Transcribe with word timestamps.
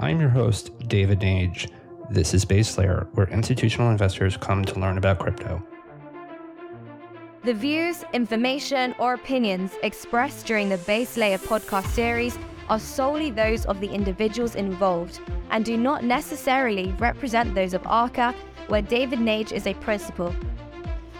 I'm 0.00 0.18
your 0.18 0.30
host, 0.30 0.70
David 0.88 1.20
Nage. 1.20 1.70
This 2.08 2.32
is 2.32 2.46
Base 2.46 2.78
Layer, 2.78 3.06
where 3.12 3.28
institutional 3.28 3.90
investors 3.90 4.34
come 4.34 4.64
to 4.64 4.80
learn 4.80 4.96
about 4.96 5.18
crypto. 5.18 5.62
The 7.44 7.52
views, 7.52 8.02
information, 8.14 8.94
or 8.98 9.12
opinions 9.12 9.74
expressed 9.82 10.46
during 10.46 10.70
the 10.70 10.78
Base 10.78 11.18
Layer 11.18 11.36
podcast 11.36 11.88
series 11.88 12.38
are 12.70 12.80
solely 12.80 13.30
those 13.30 13.66
of 13.66 13.78
the 13.78 13.90
individuals 13.90 14.54
involved 14.54 15.20
and 15.50 15.66
do 15.66 15.76
not 15.76 16.02
necessarily 16.02 16.94
represent 16.98 17.54
those 17.54 17.74
of 17.74 17.86
ARCA, 17.86 18.34
where 18.68 18.80
David 18.80 19.18
Nage 19.18 19.52
is 19.52 19.66
a 19.66 19.74
principal. 19.74 20.34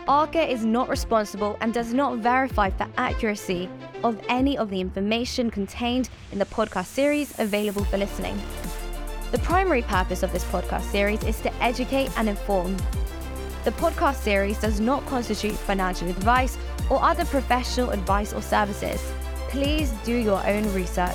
ARCA 0.09 0.51
is 0.51 0.65
not 0.65 0.89
responsible 0.89 1.59
and 1.61 1.75
does 1.75 1.93
not 1.93 2.19
verify 2.21 2.71
the 2.71 2.89
accuracy 2.97 3.69
of 4.03 4.19
any 4.31 4.57
of 4.57 4.71
the 4.71 4.81
information 4.81 5.51
contained 5.51 6.09
in 6.33 6.39
the 6.39 6.47
podcast 6.47 6.87
series 6.87 7.39
available 7.39 7.85
for 7.85 7.99
listening. 7.99 8.41
The 9.31 9.39
primary 9.39 9.83
purpose 9.83 10.25
of 10.25 10.33
this 10.33 10.43
podcast 10.47 10.83
series 10.91 11.23
is 11.23 11.41
to 11.43 11.55
educate 11.63 12.11
and 12.19 12.29
inform. 12.29 12.77
The 13.63 13.71
podcast 13.71 14.17
series 14.17 14.59
does 14.59 14.81
not 14.81 15.07
constitute 15.07 15.53
financial 15.53 16.09
advice 16.09 16.59
or 16.91 17.01
other 17.01 17.25
professional 17.25 17.91
advice 17.91 18.33
or 18.33 18.43
services. 18.43 19.01
Please 19.49 19.93
do 20.05 20.17
your 20.17 20.45
own 20.45 20.65
research. 20.75 21.15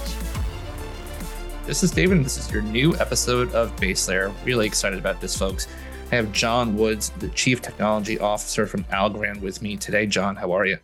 This 1.65 1.83
is 1.83 1.91
David, 1.91 2.15
and 2.15 2.25
this 2.25 2.37
is 2.37 2.49
your 2.49 2.61
new 2.61 2.95
episode 2.99 3.53
of 3.53 3.75
Base 3.75 4.07
Layer. 4.07 4.31
Really 4.45 4.65
excited 4.65 4.97
about 4.97 5.19
this, 5.19 5.37
folks. 5.37 5.67
I 6.09 6.15
have 6.15 6.31
John 6.31 6.77
Woods, 6.77 7.09
the 7.19 7.27
Chief 7.29 7.61
Technology 7.61 8.17
Officer 8.17 8.65
from 8.65 8.85
Algorand, 8.85 9.41
with 9.41 9.61
me 9.61 9.75
today. 9.75 10.05
John, 10.05 10.37
how 10.37 10.53
are 10.53 10.65
you? 10.65 10.77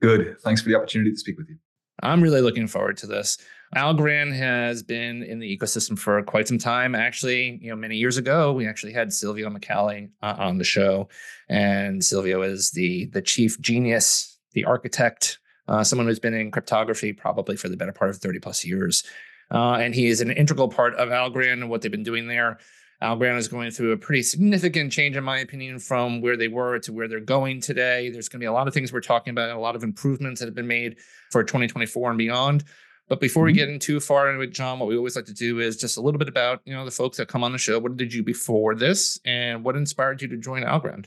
Good. 0.00 0.40
Thanks 0.40 0.62
for 0.62 0.70
the 0.70 0.76
opportunity 0.76 1.10
to 1.10 1.18
speak 1.18 1.36
with 1.36 1.50
you. 1.50 1.58
I'm 2.02 2.22
really 2.22 2.40
looking 2.40 2.68
forward 2.68 2.96
to 2.98 3.06
this. 3.06 3.36
Algorand 3.76 4.36
has 4.36 4.82
been 4.82 5.22
in 5.22 5.38
the 5.38 5.56
ecosystem 5.56 5.98
for 5.98 6.22
quite 6.22 6.46
some 6.46 6.58
time. 6.58 6.94
Actually, 6.94 7.58
you 7.62 7.70
know, 7.70 7.76
many 7.76 7.96
years 7.96 8.18
ago, 8.18 8.52
we 8.52 8.66
actually 8.66 8.92
had 8.92 9.12
Silvio 9.12 9.48
Micali 9.48 10.10
uh, 10.22 10.34
on 10.38 10.58
the 10.58 10.64
show, 10.64 11.08
and 11.48 12.04
Silvio 12.04 12.42
is 12.42 12.70
the 12.72 13.06
the 13.06 13.22
chief 13.22 13.58
genius, 13.60 14.38
the 14.52 14.64
architect, 14.66 15.38
uh, 15.68 15.82
someone 15.82 16.06
who's 16.06 16.18
been 16.18 16.34
in 16.34 16.50
cryptography 16.50 17.14
probably 17.14 17.56
for 17.56 17.70
the 17.70 17.76
better 17.76 17.92
part 17.92 18.10
of 18.10 18.18
30 18.18 18.40
plus 18.40 18.64
years. 18.64 19.04
Uh, 19.50 19.74
and 19.74 19.94
he 19.94 20.06
is 20.06 20.20
an 20.20 20.30
integral 20.30 20.68
part 20.68 20.94
of 20.94 21.08
Algorand 21.08 21.52
and 21.52 21.70
what 21.70 21.82
they've 21.82 21.90
been 21.90 22.02
doing 22.02 22.26
there. 22.26 22.58
Algorand 23.02 23.36
is 23.36 23.48
going 23.48 23.70
through 23.70 23.92
a 23.92 23.96
pretty 23.96 24.22
significant 24.22 24.92
change, 24.92 25.16
in 25.16 25.24
my 25.24 25.38
opinion, 25.38 25.78
from 25.78 26.20
where 26.20 26.36
they 26.36 26.48
were 26.48 26.78
to 26.80 26.92
where 26.92 27.08
they're 27.08 27.20
going 27.20 27.60
today. 27.60 28.10
There's 28.10 28.28
going 28.28 28.38
to 28.38 28.44
be 28.44 28.48
a 28.48 28.52
lot 28.52 28.68
of 28.68 28.74
things 28.74 28.92
we're 28.92 29.00
talking 29.00 29.32
about, 29.32 29.50
a 29.50 29.58
lot 29.58 29.74
of 29.74 29.82
improvements 29.82 30.40
that 30.40 30.46
have 30.46 30.54
been 30.54 30.68
made 30.68 30.98
for 31.30 31.42
2024 31.42 32.10
and 32.10 32.18
beyond. 32.18 32.64
But 33.08 33.20
before 33.20 33.44
we 33.44 33.50
mm-hmm. 33.50 33.58
get 33.58 33.68
in 33.68 33.78
too 33.78 34.00
far 34.00 34.30
into 34.30 34.40
it, 34.42 34.52
John, 34.52 34.78
what 34.78 34.88
we 34.88 34.96
always 34.96 35.16
like 35.16 35.26
to 35.26 35.34
do 35.34 35.60
is 35.60 35.76
just 35.76 35.96
a 35.96 36.00
little 36.00 36.18
bit 36.18 36.28
about 36.28 36.60
you 36.64 36.72
know 36.72 36.84
the 36.84 36.90
folks 36.90 37.16
that 37.18 37.28
come 37.28 37.44
on 37.44 37.52
the 37.52 37.58
show. 37.58 37.78
What 37.78 37.96
did 37.96 38.14
you 38.14 38.22
before 38.22 38.74
this, 38.74 39.20
and 39.24 39.64
what 39.64 39.76
inspired 39.76 40.22
you 40.22 40.28
to 40.28 40.36
join 40.36 40.62
Algorand? 40.62 41.06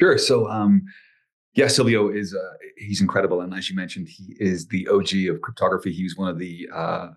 Sure. 0.00 0.18
So, 0.18 0.48
um, 0.48 0.82
yeah, 1.54 1.68
Silvio 1.68 2.08
is 2.08 2.34
uh, 2.34 2.52
he's 2.76 3.00
incredible, 3.00 3.40
and 3.40 3.52
as 3.54 3.68
you 3.68 3.76
mentioned, 3.76 4.08
he 4.08 4.36
is 4.40 4.66
the 4.68 4.88
OG 4.88 5.34
of 5.34 5.40
cryptography. 5.40 5.92
He 5.92 6.04
was 6.04 6.16
one 6.16 6.28
of 6.28 6.38
the 6.38 6.68
uh, 6.72 7.08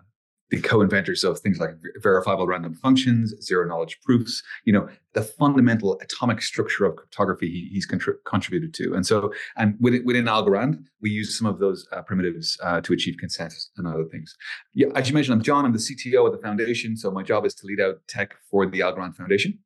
the 0.50 0.60
co-inventors 0.60 1.24
of 1.24 1.38
things 1.40 1.58
like 1.58 1.70
verifiable 2.02 2.46
random 2.46 2.74
functions, 2.74 3.34
zero 3.42 3.66
knowledge 3.66 3.98
proofs, 4.02 4.42
you 4.64 4.72
know, 4.72 4.88
the 5.12 5.22
fundamental 5.22 5.98
atomic 6.00 6.40
structure 6.40 6.86
of 6.86 6.96
cryptography 6.96 7.48
he, 7.50 7.68
he's 7.72 7.86
contri- 7.86 8.16
contributed 8.24 8.72
to. 8.74 8.94
And 8.94 9.06
so, 9.06 9.32
and 9.56 9.76
within, 9.80 10.04
within 10.04 10.24
Algorand, 10.24 10.84
we 11.02 11.10
use 11.10 11.36
some 11.36 11.46
of 11.46 11.58
those 11.58 11.86
uh, 11.92 12.02
primitives 12.02 12.58
uh, 12.62 12.80
to 12.80 12.92
achieve 12.92 13.16
consensus 13.18 13.70
and 13.76 13.86
other 13.86 14.04
things. 14.04 14.36
Yeah, 14.74 14.88
as 14.94 15.08
you 15.08 15.14
mentioned, 15.14 15.34
I'm 15.34 15.42
John, 15.42 15.64
I'm 15.64 15.72
the 15.72 15.78
CTO 15.78 16.26
of 16.26 16.32
the 16.32 16.42
foundation. 16.42 16.96
So 16.96 17.10
my 17.10 17.22
job 17.22 17.44
is 17.44 17.54
to 17.56 17.66
lead 17.66 17.80
out 17.80 17.96
tech 18.08 18.34
for 18.50 18.66
the 18.66 18.80
Algorand 18.80 19.16
Foundation 19.16 19.58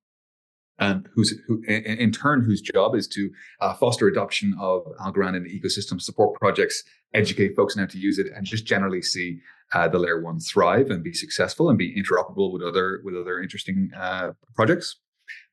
and 0.78 1.08
who's 1.14 1.38
who 1.46 1.62
in 1.66 2.10
turn 2.12 2.42
whose 2.42 2.60
job 2.60 2.94
is 2.94 3.06
to 3.06 3.30
uh, 3.60 3.74
foster 3.74 4.08
adoption 4.08 4.54
of 4.60 4.84
Algorand 5.00 5.36
in 5.36 5.44
the 5.44 5.60
ecosystem, 5.60 6.00
support 6.00 6.38
projects, 6.40 6.82
educate 7.14 7.54
folks 7.54 7.76
on 7.76 7.82
how 7.82 7.86
to 7.86 7.98
use 7.98 8.18
it, 8.18 8.28
and 8.34 8.44
just 8.44 8.66
generally 8.66 9.02
see 9.02 9.40
uh, 9.74 9.88
the 9.88 9.98
layer 9.98 10.20
one 10.20 10.38
thrive 10.38 10.90
and 10.90 11.02
be 11.02 11.12
successful 11.12 11.68
and 11.68 11.78
be 11.78 11.94
interoperable 11.94 12.52
with 12.52 12.62
other 12.62 13.00
with 13.04 13.16
other 13.16 13.40
interesting 13.40 13.90
uh, 13.96 14.32
projects. 14.54 14.96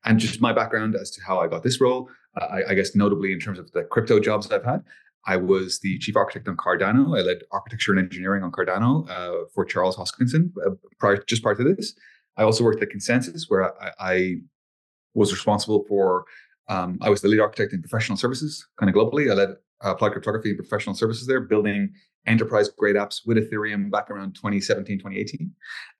And 0.04 0.18
just 0.18 0.40
my 0.40 0.52
background 0.52 0.94
as 0.94 1.10
to 1.12 1.22
how 1.22 1.38
I 1.38 1.46
got 1.46 1.62
this 1.62 1.80
role, 1.80 2.10
uh, 2.40 2.44
I, 2.44 2.70
I, 2.70 2.74
guess 2.74 2.94
notably 2.94 3.32
in 3.32 3.40
terms 3.40 3.58
of 3.58 3.70
the 3.72 3.84
crypto 3.84 4.20
jobs 4.20 4.50
I've 4.50 4.64
had, 4.64 4.82
I 5.26 5.36
was 5.36 5.80
the 5.80 5.98
chief 5.98 6.16
architect 6.16 6.48
on 6.48 6.56
Cardano. 6.56 7.18
I 7.18 7.22
led 7.22 7.38
architecture 7.50 7.92
and 7.92 8.00
engineering 8.00 8.42
on 8.42 8.52
Cardano 8.52 9.08
uh, 9.08 9.46
for 9.54 9.64
Charles 9.64 9.96
Hoskinson 9.96 10.52
uh, 10.66 10.70
prior 10.98 11.22
just 11.26 11.42
prior 11.42 11.54
to 11.54 11.74
this. 11.74 11.94
I 12.36 12.42
also 12.42 12.64
worked 12.64 12.82
at 12.82 12.90
ConsenSys, 12.90 13.44
where 13.48 13.74
I, 13.82 13.92
I 13.98 14.34
was 15.14 15.32
responsible 15.32 15.84
for. 15.88 16.24
Um, 16.68 16.98
I 17.00 17.10
was 17.10 17.20
the 17.20 17.26
lead 17.26 17.40
architect 17.40 17.72
in 17.72 17.82
professional 17.82 18.16
services, 18.16 18.66
kind 18.78 18.88
of 18.88 18.94
globally. 18.94 19.30
I 19.30 19.34
led 19.34 19.48
uh, 19.84 19.90
applied 19.90 20.12
cryptography 20.12 20.50
and 20.50 20.58
professional 20.58 20.94
services 20.94 21.26
there, 21.26 21.40
building 21.40 21.92
enterprise 22.26 22.68
grade 22.68 22.96
apps 22.96 23.20
with 23.26 23.36
Ethereum 23.36 23.90
back 23.90 24.10
around 24.10 24.34
2017, 24.34 24.98
2018. 24.98 25.52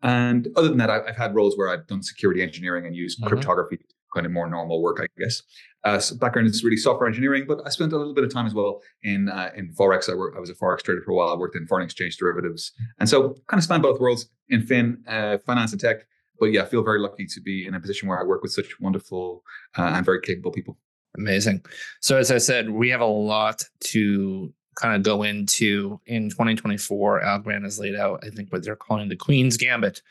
And 0.03 0.49
other 0.57 0.69
than 0.69 0.79
that, 0.79 0.91
I've 0.91 1.17
had 1.17 1.35
roles 1.35 1.57
where 1.57 1.69
I've 1.69 1.87
done 1.87 2.03
security 2.03 2.43
engineering 2.43 2.87
and 2.87 2.95
used 2.95 3.19
mm-hmm. 3.19 3.29
cryptography, 3.29 3.79
kind 4.15 4.27
of 4.27 4.33
more 4.33 4.49
normal 4.49 4.83
work, 4.83 5.01
I 5.01 5.07
guess. 5.19 5.43
Uh, 5.83 5.99
so 5.99 6.17
background 6.17 6.47
is 6.47 6.63
really 6.63 6.77
software 6.77 7.09
engineering, 7.09 7.45
but 7.49 7.61
I 7.65 7.71
spent 7.71 7.93
a 7.93 7.97
little 7.97 8.15
bit 8.15 8.25
of 8.25 8.33
time 8.33 8.47
as 8.47 8.55
well 8.55 8.83
in 9.03 9.29
uh, 9.29 9.51
in 9.57 9.73
forex. 9.75 10.09
I, 10.09 10.13
I 10.37 10.41
was 10.41 10.51
a 10.51 10.55
forex 10.55 10.83
trader 10.83 11.01
for 11.03 11.13
a 11.13 11.15
while. 11.15 11.31
I 11.31 11.37
worked 11.37 11.57
in 11.57 11.67
foreign 11.67 11.85
exchange 11.85 12.17
derivatives, 12.19 12.73
and 12.99 13.09
so 13.09 13.35
kind 13.49 13.59
of 13.59 13.65
span 13.65 13.81
both 13.81 13.99
worlds 13.99 14.29
in 14.51 14.63
fin, 14.63 15.03
uh, 15.09 15.39
finance, 15.39 15.73
and 15.73 15.81
tech. 15.81 16.07
But 16.39 16.47
yeah, 16.47 16.63
I 16.63 16.67
feel 16.67 16.83
very 16.83 17.01
lucky 17.01 17.27
to 17.27 17.41
be 17.41 17.67
in 17.67 17.75
a 17.75 17.81
position 17.81 18.09
where 18.09 18.21
I 18.21 18.25
work 18.25 18.43
with 18.43 18.53
such 18.53 18.79
wonderful 18.81 19.43
uh, 19.79 19.93
and 19.95 20.05
very 20.05 20.21
capable 20.21 20.53
people. 20.53 20.79
Amazing. 21.17 21.65
So 22.01 22.17
as 22.17 22.31
I 22.31 22.39
said, 22.39 22.71
we 22.71 22.89
have 22.91 23.01
a 23.01 23.07
lot 23.07 23.63
to 23.85 24.53
kind 24.75 24.97
of 24.97 25.03
go 25.03 25.23
into 25.23 26.01
in 26.07 26.31
2024. 26.31 27.23
Algorand 27.23 27.65
has 27.65 27.79
laid 27.79 27.97
out, 27.97 28.25
I 28.25 28.31
think, 28.31 28.53
what 28.53 28.65
they're 28.65 28.77
calling 28.77 29.09
the 29.09 29.17
Queen's 29.17 29.57
Gambit. 29.57 30.03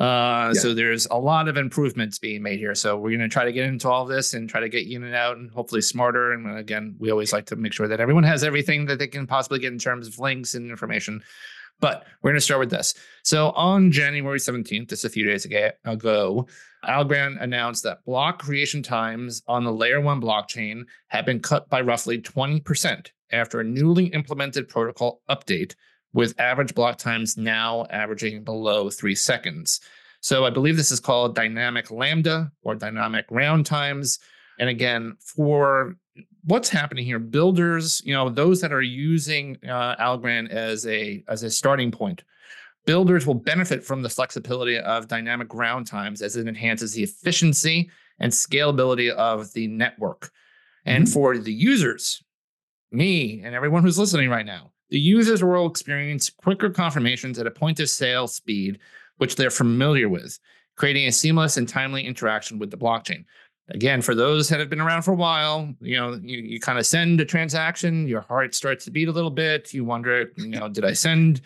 Uh, 0.00 0.50
yeah. 0.52 0.60
So 0.60 0.74
there's 0.74 1.06
a 1.06 1.16
lot 1.16 1.46
of 1.46 1.56
improvements 1.56 2.18
being 2.18 2.42
made 2.42 2.58
here. 2.58 2.74
So 2.74 2.96
we're 2.96 3.16
going 3.16 3.28
to 3.28 3.32
try 3.32 3.44
to 3.44 3.52
get 3.52 3.66
into 3.66 3.88
all 3.88 4.02
of 4.02 4.08
this 4.08 4.34
and 4.34 4.48
try 4.48 4.60
to 4.60 4.68
get 4.68 4.86
you 4.86 4.96
in 4.96 5.04
and 5.04 5.14
out 5.14 5.36
and 5.36 5.50
hopefully 5.50 5.82
smarter. 5.82 6.32
And 6.32 6.58
again, 6.58 6.96
we 6.98 7.10
always 7.10 7.32
like 7.32 7.46
to 7.46 7.56
make 7.56 7.72
sure 7.72 7.86
that 7.86 8.00
everyone 8.00 8.24
has 8.24 8.42
everything 8.42 8.86
that 8.86 8.98
they 8.98 9.06
can 9.06 9.26
possibly 9.26 9.60
get 9.60 9.72
in 9.72 9.78
terms 9.78 10.08
of 10.08 10.18
links 10.18 10.54
and 10.54 10.68
information. 10.68 11.22
But 11.80 12.04
we're 12.22 12.30
going 12.30 12.38
to 12.38 12.40
start 12.40 12.60
with 12.60 12.70
this. 12.70 12.94
So 13.24 13.50
on 13.50 13.92
January 13.92 14.38
17th, 14.38 14.88
just 14.88 15.04
a 15.04 15.10
few 15.10 15.24
days 15.24 15.44
ago, 15.44 16.46
Algorand 16.84 17.42
announced 17.42 17.82
that 17.82 18.04
block 18.04 18.40
creation 18.40 18.82
times 18.82 19.42
on 19.46 19.64
the 19.64 19.72
layer 19.72 20.00
one 20.00 20.20
blockchain 20.20 20.84
have 21.08 21.26
been 21.26 21.40
cut 21.40 21.68
by 21.68 21.80
roughly 21.80 22.20
20% 22.20 23.08
after 23.32 23.60
a 23.60 23.64
newly 23.64 24.06
implemented 24.06 24.68
protocol 24.68 25.20
update, 25.28 25.74
with 26.12 26.38
average 26.38 26.74
block 26.74 26.96
times 26.96 27.36
now 27.36 27.86
averaging 27.90 28.44
below 28.44 28.88
three 28.88 29.16
seconds. 29.16 29.80
So 30.20 30.46
I 30.46 30.50
believe 30.50 30.76
this 30.76 30.92
is 30.92 31.00
called 31.00 31.34
dynamic 31.34 31.90
lambda 31.90 32.52
or 32.62 32.74
dynamic 32.76 33.26
round 33.30 33.66
times. 33.66 34.20
And 34.58 34.70
again, 34.70 35.16
for 35.20 35.96
what's 36.44 36.68
happening 36.68 37.04
here, 37.04 37.18
builders, 37.18 38.02
you 38.04 38.14
know, 38.14 38.28
those 38.28 38.60
that 38.60 38.72
are 38.72 38.82
using 38.82 39.58
uh, 39.64 39.96
Algorand 39.96 40.50
as 40.50 40.86
a 40.86 41.24
as 41.28 41.42
a 41.42 41.50
starting 41.50 41.90
point, 41.90 42.22
builders 42.86 43.26
will 43.26 43.34
benefit 43.34 43.82
from 43.84 44.02
the 44.02 44.08
flexibility 44.08 44.78
of 44.78 45.08
dynamic 45.08 45.52
round 45.54 45.86
times 45.86 46.22
as 46.22 46.36
it 46.36 46.46
enhances 46.46 46.92
the 46.92 47.02
efficiency 47.02 47.90
and 48.18 48.32
scalability 48.32 49.10
of 49.10 49.52
the 49.52 49.66
network. 49.68 50.30
And 50.84 51.04
mm-hmm. 51.04 51.12
for 51.12 51.38
the 51.38 51.52
users, 51.52 52.22
me 52.92 53.42
and 53.42 53.54
everyone 53.54 53.82
who's 53.82 53.98
listening 53.98 54.30
right 54.30 54.46
now, 54.46 54.70
the 54.90 55.00
users 55.00 55.42
will 55.42 55.66
experience 55.66 56.30
quicker 56.30 56.70
confirmations 56.70 57.38
at 57.38 57.46
a 57.46 57.50
point 57.50 57.80
of 57.80 57.88
sale 57.88 58.28
speed, 58.28 58.78
which 59.16 59.36
they're 59.36 59.50
familiar 59.50 60.08
with, 60.08 60.38
creating 60.76 61.06
a 61.06 61.12
seamless 61.12 61.56
and 61.56 61.68
timely 61.68 62.06
interaction 62.06 62.58
with 62.58 62.70
the 62.70 62.76
blockchain. 62.76 63.24
Again, 63.70 64.02
for 64.02 64.14
those 64.14 64.48
that 64.50 64.60
have 64.60 64.68
been 64.68 64.80
around 64.80 65.02
for 65.02 65.12
a 65.12 65.16
while, 65.16 65.72
you 65.80 65.96
know, 65.96 66.20
you, 66.22 66.38
you 66.38 66.60
kind 66.60 66.78
of 66.78 66.84
send 66.84 67.20
a 67.20 67.24
transaction, 67.24 68.06
your 68.06 68.20
heart 68.20 68.54
starts 68.54 68.84
to 68.84 68.90
beat 68.90 69.08
a 69.08 69.12
little 69.12 69.30
bit. 69.30 69.72
You 69.72 69.84
wonder, 69.84 70.30
you 70.36 70.48
know, 70.48 70.68
did 70.68 70.84
I 70.84 70.92
send 70.92 71.40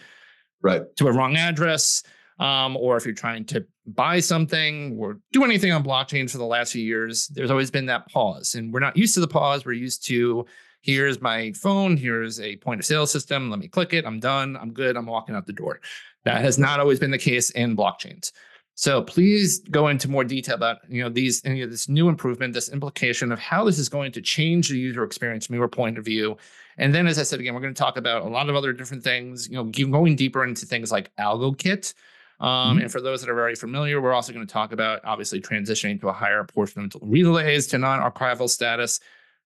right 0.61 0.83
to 0.97 1.07
a 1.07 1.13
wrong 1.13 1.37
address? 1.37 2.03
Um, 2.41 2.77
or 2.77 2.97
if 2.97 3.05
you're 3.05 3.15
trying 3.15 3.45
to 3.47 3.65
buy 3.87 4.21
something 4.21 4.97
or 4.99 5.21
do 5.33 5.45
anything 5.45 5.73
on 5.73 5.85
blockchain 5.85 6.31
for 6.31 6.39
the 6.39 6.45
last 6.45 6.73
few 6.73 6.83
years, 6.83 7.29
there's 7.29 7.51
always 7.51 7.71
been 7.71 7.87
that 7.87 8.09
pause. 8.11 8.55
And 8.55 8.73
we're 8.73 8.81
not 8.81 8.97
used 8.97 9.15
to 9.15 9.21
the 9.21 9.29
pause. 9.29 9.65
We're 9.65 9.73
used 9.73 10.05
to 10.07 10.45
here's 10.83 11.21
my 11.21 11.53
phone, 11.53 11.97
here's 11.97 12.41
a 12.41 12.57
point 12.57 12.81
of 12.81 12.87
sale 12.87 13.07
system. 13.07 13.51
Let 13.51 13.59
me 13.59 13.69
click 13.69 13.93
it. 13.93 14.07
I'm 14.07 14.21
done. 14.21 14.57
I'm 14.57 14.73
good. 14.73 14.97
I'm 14.97 15.07
walking 15.07 15.35
out 15.35 15.47
the 15.47 15.53
door. 15.53 15.81
That 16.25 16.41
has 16.43 16.59
not 16.59 16.81
always 16.81 17.01
been 17.01 17.11
the 17.11 17.19
case 17.19 17.51
in 17.51 17.77
blockchains. 17.77 18.33
So 18.81 19.03
please 19.03 19.59
go 19.59 19.89
into 19.89 20.09
more 20.09 20.23
detail 20.23 20.55
about 20.55 20.79
you 20.89 21.03
know 21.03 21.09
these 21.09 21.45
any 21.45 21.63
of 21.63 21.71
this 21.73 21.89
new 21.89 22.09
improvement, 22.09 22.55
this 22.55 22.69
implication 22.69 23.33
of 23.33 23.41
how 23.41 23.65
this 23.65 23.77
is 23.77 23.89
going 23.89 24.13
to 24.13 24.23
change 24.23 24.69
the 24.69 24.79
user 24.79 25.03
experience 25.03 25.47
from 25.47 25.57
your 25.57 25.67
point 25.67 25.99
of 25.99 26.05
view. 26.05 26.37
And 26.77 26.95
then, 26.95 27.09
as 27.09 27.19
I 27.19 27.25
said 27.25 27.41
again, 27.41 27.55
we're 27.55 27.61
going 27.61 27.75
to 27.75 27.79
talk 27.79 27.97
about 27.97 28.23
a 28.23 28.29
lot 28.29 28.49
of 28.49 28.55
other 28.55 28.73
different 28.73 29.03
things. 29.03 29.49
You 29.49 29.57
know, 29.57 29.65
going 29.65 30.15
deeper 30.15 30.45
into 30.45 30.65
things 30.65 30.93
like 30.93 31.11
AlgoKit, 31.17 31.93
Um, 32.39 32.47
mm-hmm. 32.49 32.83
And 32.83 32.93
for 32.93 33.01
those 33.01 33.21
that 33.21 33.29
are 33.29 33.35
very 33.35 33.57
familiar, 33.57 34.01
we're 34.01 34.13
also 34.13 34.33
going 34.33 34.47
to 34.47 34.53
talk 34.53 34.71
about 34.71 35.01
obviously 35.05 35.41
transitioning 35.41 36.01
to 36.01 36.09
a 36.09 36.13
higher 36.13 36.45
portion 36.45 36.85
of 36.85 36.93
relays 37.03 37.67
to 37.69 37.79
non-archival 37.79 38.49
status. 38.49 39.01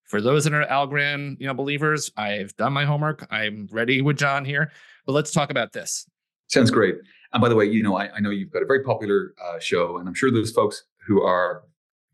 For 0.05 0.21
those 0.21 0.45
that 0.45 0.53
are 0.53 0.67
Algorand, 0.67 1.41
you 1.41 1.47
know, 1.47 1.55
believers, 1.55 2.11
I've 2.19 2.55
done 2.57 2.75
my 2.75 2.85
homework. 2.85 3.27
I'm 3.31 3.67
ready 3.73 4.03
with 4.03 4.19
John 4.19 4.45
here. 4.45 4.73
But 5.07 5.13
let's 5.13 5.31
talk 5.31 5.51
about 5.51 5.73
this. 5.73 6.07
Sounds 6.49 6.71
great. 6.71 6.97
And 7.33 7.41
by 7.41 7.49
the 7.49 7.57
way, 7.57 7.65
you 7.65 7.83
know, 7.83 7.97
I, 7.97 8.13
I 8.15 8.21
know 8.21 8.31
you've 8.31 8.51
got 8.51 8.63
a 8.63 8.67
very 8.67 8.83
popular 8.83 9.35
uh, 9.43 9.59
show, 9.59 9.99
and 9.99 10.09
I'm 10.09 10.15
sure 10.15 10.31
there's 10.31 10.53
folks 10.53 10.85
who 11.07 11.23
are 11.23 11.65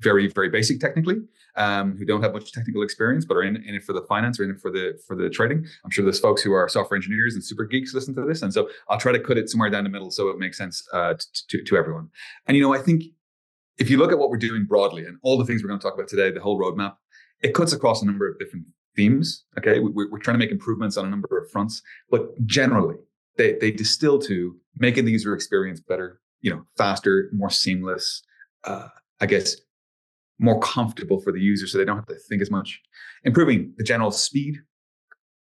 very, 0.00 0.28
very 0.28 0.48
basic 0.48 0.80
technically, 0.80 1.16
um, 1.56 1.96
who 1.96 2.04
don't 2.04 2.22
have 2.22 2.32
much 2.32 2.52
technical 2.52 2.82
experience, 2.82 3.24
but 3.24 3.36
are 3.36 3.42
in, 3.42 3.56
in 3.56 3.74
it 3.74 3.82
for 3.82 3.92
the 3.92 4.02
finance 4.02 4.38
or 4.38 4.44
in 4.44 4.50
it 4.50 4.60
for 4.60 4.70
the 4.70 4.98
for 5.06 5.16
the 5.16 5.28
trading. 5.28 5.66
I'm 5.84 5.90
sure 5.90 6.04
there's 6.04 6.20
folks 6.20 6.42
who 6.42 6.52
are 6.52 6.68
software 6.68 6.96
engineers 6.96 7.34
and 7.34 7.42
super 7.42 7.64
geeks 7.64 7.94
listen 7.94 8.14
to 8.14 8.24
this, 8.24 8.42
and 8.42 8.52
so 8.52 8.68
I'll 8.88 9.00
try 9.00 9.12
to 9.12 9.20
cut 9.20 9.38
it 9.38 9.50
somewhere 9.50 9.70
down 9.70 9.84
the 9.84 9.90
middle 9.90 10.10
so 10.10 10.28
it 10.28 10.38
makes 10.38 10.56
sense 10.56 10.86
uh, 10.92 11.14
to 11.48 11.64
to 11.64 11.76
everyone. 11.76 12.10
And 12.46 12.56
you 12.56 12.62
know, 12.62 12.74
I 12.74 12.78
think 12.78 13.04
if 13.78 13.90
you 13.90 13.98
look 13.98 14.12
at 14.12 14.18
what 14.18 14.30
we're 14.30 14.38
doing 14.38 14.64
broadly 14.64 15.04
and 15.04 15.18
all 15.22 15.38
the 15.38 15.44
things 15.44 15.62
we're 15.62 15.68
going 15.68 15.80
to 15.80 15.84
talk 15.84 15.94
about 15.94 16.08
today, 16.08 16.30
the 16.30 16.40
whole 16.40 16.60
roadmap, 16.60 16.96
it 17.42 17.54
cuts 17.54 17.72
across 17.72 18.02
a 18.02 18.06
number 18.06 18.28
of 18.28 18.38
different 18.38 18.66
themes. 18.94 19.44
Okay, 19.58 19.80
we, 19.80 19.90
we're 19.90 20.18
trying 20.18 20.34
to 20.34 20.38
make 20.38 20.50
improvements 20.50 20.96
on 20.96 21.06
a 21.06 21.10
number 21.10 21.38
of 21.38 21.50
fronts, 21.50 21.82
but 22.10 22.22
generally, 22.46 22.96
they 23.38 23.54
they 23.54 23.70
distill 23.70 24.18
to 24.20 24.56
making 24.76 25.06
the 25.06 25.12
user 25.12 25.34
experience 25.34 25.80
better, 25.80 26.20
you 26.42 26.50
know, 26.50 26.64
faster, 26.76 27.30
more 27.32 27.50
seamless. 27.50 28.22
Uh, 28.64 28.88
I 29.20 29.26
guess 29.26 29.56
more 30.38 30.60
comfortable 30.60 31.20
for 31.20 31.32
the 31.32 31.40
user 31.40 31.66
so 31.66 31.78
they 31.78 31.84
don't 31.84 31.96
have 31.96 32.06
to 32.06 32.14
think 32.14 32.42
as 32.42 32.50
much, 32.50 32.80
improving 33.24 33.72
the 33.76 33.84
general 33.84 34.10
speed. 34.10 34.56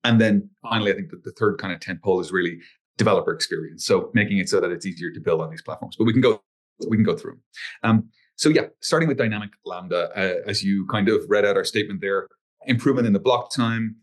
And 0.04 0.20
then 0.20 0.50
finally, 0.62 0.90
I 0.92 0.94
think 0.96 1.10
that 1.10 1.22
the 1.22 1.30
third 1.32 1.58
kind 1.58 1.72
of 1.72 1.80
tent 1.80 2.02
pole 2.02 2.18
is 2.20 2.32
really 2.32 2.58
developer 2.98 3.32
experience. 3.32 3.84
So 3.84 4.10
making 4.14 4.38
it 4.38 4.48
so 4.48 4.60
that 4.60 4.70
it's 4.70 4.86
easier 4.86 5.12
to 5.12 5.20
build 5.20 5.40
on 5.40 5.50
these 5.50 5.62
platforms. 5.62 5.96
But 5.96 6.04
we 6.04 6.12
can 6.12 6.22
go 6.22 6.42
we 6.88 6.96
can 6.96 7.04
go 7.04 7.16
through. 7.16 7.38
Um, 7.82 8.08
so 8.36 8.48
yeah, 8.48 8.66
starting 8.80 9.08
with 9.08 9.18
dynamic 9.18 9.50
lambda, 9.64 10.10
uh, 10.16 10.48
as 10.48 10.64
you 10.64 10.86
kind 10.86 11.08
of 11.08 11.22
read 11.28 11.44
out 11.44 11.56
our 11.56 11.64
statement 11.64 12.00
there, 12.00 12.28
improvement 12.66 13.06
in 13.06 13.12
the 13.12 13.20
block 13.20 13.52
time. 13.52 13.96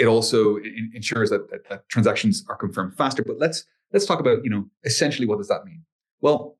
It 0.00 0.06
also 0.06 0.56
in- 0.56 0.90
ensures 0.94 1.28
that, 1.30 1.50
that, 1.50 1.68
that 1.68 1.88
transactions 1.88 2.44
are 2.48 2.56
confirmed 2.56 2.96
faster. 2.96 3.22
But 3.22 3.38
let's 3.38 3.64
let's 3.92 4.06
talk 4.06 4.20
about 4.20 4.38
you 4.44 4.50
know 4.50 4.64
essentially 4.84 5.26
what 5.26 5.38
does 5.38 5.48
that 5.48 5.64
mean? 5.64 5.82
Well, 6.20 6.56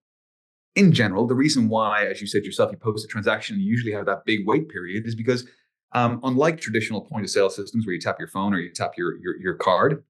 in 0.77 0.93
general, 0.93 1.27
the 1.27 1.35
reason 1.35 1.69
why, 1.69 2.07
as 2.07 2.21
you 2.21 2.27
said 2.27 2.45
yourself, 2.45 2.71
you 2.71 2.79
post 2.79 3.05
a 3.05 3.09
transaction 3.09 3.55
and 3.55 3.65
you 3.65 3.71
usually 3.71 3.93
have 3.93 4.07
that 4.07 4.25
big 4.25 4.47
wait 4.47 4.69
period 4.69 5.07
is 5.07 5.15
because 5.15 5.47
um, 5.93 6.21
unlike 6.23 6.61
traditional 6.61 7.01
point 7.01 7.25
of 7.25 7.31
sale 7.31 7.51
systems 7.51 7.87
where 7.87 7.95
you 7.95 8.01
tap 8.01 8.19
your 8.19 8.29
phone 8.29 8.55
or 8.55 8.59
you 8.59 8.71
tap 8.73 8.93
your, 8.97 9.19
your, 9.19 9.37
your 9.41 9.55
card, 9.55 10.05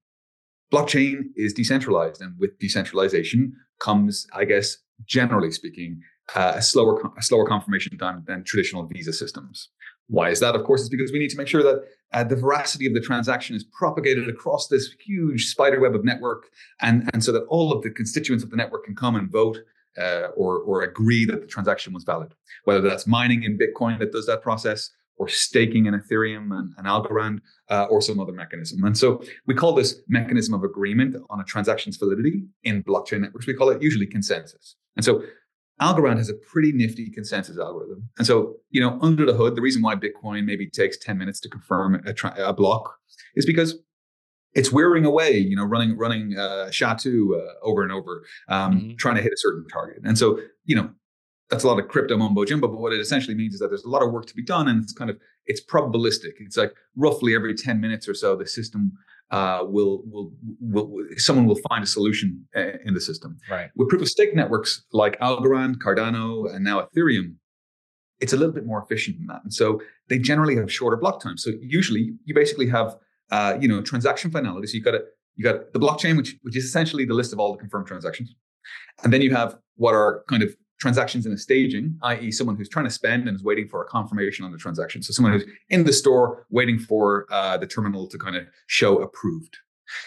blockchain 0.71 1.23
is 1.35 1.53
decentralized. 1.53 2.21
And 2.21 2.35
with 2.37 2.57
decentralization 2.59 3.53
comes, 3.79 4.27
I 4.33 4.45
guess, 4.45 4.77
generally 5.05 5.51
speaking, 5.51 6.01
uh, 6.35 6.53
a 6.55 6.61
slower 6.61 7.01
a 7.17 7.23
slower 7.23 7.45
confirmation 7.47 7.97
time 7.97 8.23
than 8.27 8.43
traditional 8.43 8.85
Visa 8.85 9.11
systems. 9.11 9.69
Why 10.11 10.29
is 10.29 10.41
that? 10.41 10.55
Of 10.55 10.65
course, 10.65 10.81
it's 10.81 10.89
because 10.89 11.11
we 11.13 11.19
need 11.19 11.29
to 11.29 11.37
make 11.37 11.47
sure 11.47 11.63
that 11.63 11.83
uh, 12.11 12.25
the 12.25 12.35
veracity 12.35 12.85
of 12.85 12.93
the 12.93 12.99
transaction 12.99 13.55
is 13.55 13.63
propagated 13.63 14.27
across 14.27 14.67
this 14.67 14.93
huge 15.05 15.45
spider 15.45 15.79
web 15.79 15.95
of 15.95 16.03
network, 16.03 16.49
and, 16.81 17.09
and 17.13 17.23
so 17.23 17.31
that 17.31 17.45
all 17.47 17.71
of 17.71 17.81
the 17.81 17.89
constituents 17.89 18.43
of 18.43 18.49
the 18.49 18.57
network 18.57 18.83
can 18.83 18.95
come 18.95 19.15
and 19.15 19.31
vote 19.31 19.59
uh, 19.97 20.27
or, 20.35 20.59
or 20.59 20.81
agree 20.81 21.23
that 21.25 21.39
the 21.39 21.47
transaction 21.47 21.93
was 21.93 22.03
valid. 22.03 22.33
Whether 22.65 22.81
that's 22.81 23.07
mining 23.07 23.43
in 23.43 23.57
Bitcoin 23.57 23.99
that 23.99 24.11
does 24.11 24.25
that 24.25 24.41
process, 24.41 24.91
or 25.15 25.29
staking 25.29 25.85
in 25.85 25.93
Ethereum 25.93 26.51
and, 26.57 26.73
and 26.77 26.87
Algorand, 26.87 27.39
uh, 27.69 27.85
or 27.85 28.01
some 28.01 28.19
other 28.19 28.31
mechanism. 28.31 28.83
And 28.83 28.97
so 28.97 29.23
we 29.45 29.53
call 29.53 29.73
this 29.75 30.01
mechanism 30.07 30.53
of 30.55 30.63
agreement 30.63 31.15
on 31.29 31.39
a 31.39 31.43
transaction's 31.43 31.95
validity 31.97 32.43
in 32.63 32.83
blockchain 32.83 33.21
networks. 33.21 33.45
We 33.45 33.53
call 33.53 33.69
it 33.69 33.81
usually 33.83 34.07
consensus. 34.07 34.75
And 34.97 35.05
so 35.05 35.23
Algorand 35.81 36.17
has 36.17 36.29
a 36.29 36.33
pretty 36.33 36.71
nifty 36.71 37.09
consensus 37.09 37.57
algorithm. 37.57 38.09
And 38.17 38.27
so, 38.27 38.57
you 38.69 38.79
know, 38.79 38.99
under 39.01 39.25
the 39.25 39.33
hood, 39.33 39.55
the 39.55 39.61
reason 39.61 39.81
why 39.81 39.95
Bitcoin 39.95 40.45
maybe 40.45 40.69
takes 40.69 40.97
10 40.97 41.17
minutes 41.17 41.39
to 41.41 41.49
confirm 41.49 42.03
a, 42.05 42.13
a 42.43 42.53
block 42.53 42.97
is 43.35 43.45
because 43.45 43.79
it's 44.53 44.71
wearing 44.71 45.05
away, 45.05 45.37
you 45.37 45.55
know, 45.55 45.63
running 45.63 45.97
running 45.97 46.37
uh, 46.37 46.69
SHA-2 46.69 47.05
uh, 47.05 47.53
over 47.63 47.83
and 47.83 47.91
over, 47.91 48.23
um, 48.47 48.73
mm-hmm. 48.73 48.95
trying 48.97 49.15
to 49.15 49.21
hit 49.21 49.31
a 49.33 49.37
certain 49.37 49.65
target. 49.67 49.99
And 50.03 50.17
so, 50.17 50.39
you 50.65 50.75
know, 50.75 50.91
that's 51.49 51.63
a 51.63 51.67
lot 51.67 51.79
of 51.79 51.87
crypto 51.87 52.17
mumbo 52.17 52.45
jumbo. 52.45 52.67
But 52.67 52.79
what 52.79 52.93
it 52.93 52.99
essentially 52.99 53.35
means 53.35 53.53
is 53.53 53.59
that 53.59 53.69
there's 53.69 53.83
a 53.83 53.89
lot 53.89 54.03
of 54.03 54.11
work 54.11 54.25
to 54.27 54.35
be 54.35 54.43
done, 54.43 54.67
and 54.67 54.83
it's 54.83 54.93
kind 54.93 55.09
of 55.09 55.17
it's 55.45 55.63
probabilistic. 55.63 56.33
It's 56.39 56.57
like 56.57 56.73
roughly 56.95 57.35
every 57.35 57.55
10 57.55 57.79
minutes 57.81 58.07
or 58.07 58.13
so, 58.13 58.35
the 58.35 58.45
system 58.45 58.93
uh, 59.31 59.63
will, 59.63 60.03
will, 60.05 60.31
will 60.59 61.05
someone 61.17 61.45
will 61.45 61.59
find 61.69 61.83
a 61.83 61.87
solution 61.87 62.45
uh, 62.55 62.77
in 62.85 62.93
the 62.93 63.01
system. 63.01 63.37
Right. 63.49 63.69
With 63.75 63.89
proof 63.89 64.01
of 64.01 64.09
stake 64.09 64.35
networks 64.35 64.83
like 64.91 65.17
Algorand, 65.19 65.75
Cardano, 65.77 66.53
and 66.53 66.63
now 66.63 66.81
Ethereum, 66.81 67.35
it's 68.19 68.33
a 68.33 68.37
little 68.37 68.53
bit 68.53 68.65
more 68.65 68.81
efficient 68.81 69.17
than 69.17 69.27
that. 69.27 69.41
And 69.43 69.53
so 69.53 69.81
they 70.09 70.19
generally 70.19 70.55
have 70.57 70.71
shorter 70.71 70.97
block 70.97 71.21
times. 71.21 71.43
So 71.43 71.51
usually 71.61 72.13
you 72.25 72.35
basically 72.35 72.67
have 72.67 72.95
uh, 73.31 73.57
you 73.59 73.67
know 73.67 73.81
transaction 73.81 74.31
finality. 74.31 74.67
So 74.67 74.75
you 74.75 74.83
got 74.83 74.95
you 75.35 75.43
got 75.43 75.71
the 75.73 75.79
blockchain, 75.79 76.17
which 76.17 76.35
which 76.41 76.57
is 76.57 76.65
essentially 76.65 77.05
the 77.05 77.13
list 77.13 77.31
of 77.31 77.39
all 77.39 77.53
the 77.53 77.57
confirmed 77.57 77.87
transactions, 77.87 78.35
and 79.03 79.13
then 79.13 79.21
you 79.21 79.33
have 79.33 79.57
what 79.75 79.93
are 79.95 80.23
kind 80.27 80.43
of 80.43 80.53
transactions 80.81 81.27
in 81.27 81.31
a 81.31 81.37
staging, 81.37 81.95
i.e., 82.01 82.31
someone 82.31 82.55
who's 82.55 82.67
trying 82.67 82.85
to 82.85 82.91
spend 82.91 83.27
and 83.27 83.35
is 83.35 83.43
waiting 83.43 83.67
for 83.67 83.83
a 83.83 83.85
confirmation 83.85 84.43
on 84.43 84.51
the 84.51 84.57
transaction. 84.57 85.03
So 85.03 85.13
someone 85.13 85.33
who's 85.33 85.45
in 85.69 85.83
the 85.83 85.93
store 85.93 86.47
waiting 86.49 86.79
for 86.79 87.27
uh, 87.31 87.57
the 87.57 87.67
terminal 87.67 88.07
to 88.07 88.17
kind 88.17 88.35
of 88.35 88.47
show 88.65 88.97
approved. 88.97 89.57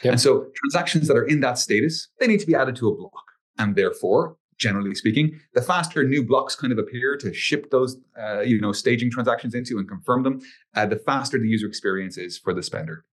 Yep. 0.02 0.12
And 0.12 0.20
so 0.20 0.46
transactions 0.56 1.06
that 1.06 1.16
are 1.16 1.24
in 1.24 1.40
that 1.40 1.58
status, 1.58 2.08
they 2.18 2.26
need 2.26 2.40
to 2.40 2.46
be 2.46 2.56
added 2.56 2.74
to 2.76 2.88
a 2.88 2.96
block. 2.96 3.22
And 3.56 3.76
therefore, 3.76 4.36
generally 4.58 4.96
speaking, 4.96 5.38
the 5.54 5.62
faster 5.62 6.02
new 6.02 6.24
blocks 6.24 6.56
kind 6.56 6.72
of 6.72 6.78
appear 6.78 7.16
to 7.18 7.32
ship 7.32 7.70
those, 7.70 7.96
uh, 8.20 8.40
you 8.40 8.60
know, 8.60 8.72
staging 8.72 9.12
transactions 9.12 9.54
into 9.54 9.78
and 9.78 9.88
confirm 9.88 10.24
them, 10.24 10.40
uh, 10.74 10.86
the 10.86 10.96
faster 10.96 11.38
the 11.38 11.46
user 11.46 11.68
experience 11.68 12.18
is 12.18 12.36
for 12.36 12.52
the 12.52 12.64
spender. 12.64 13.04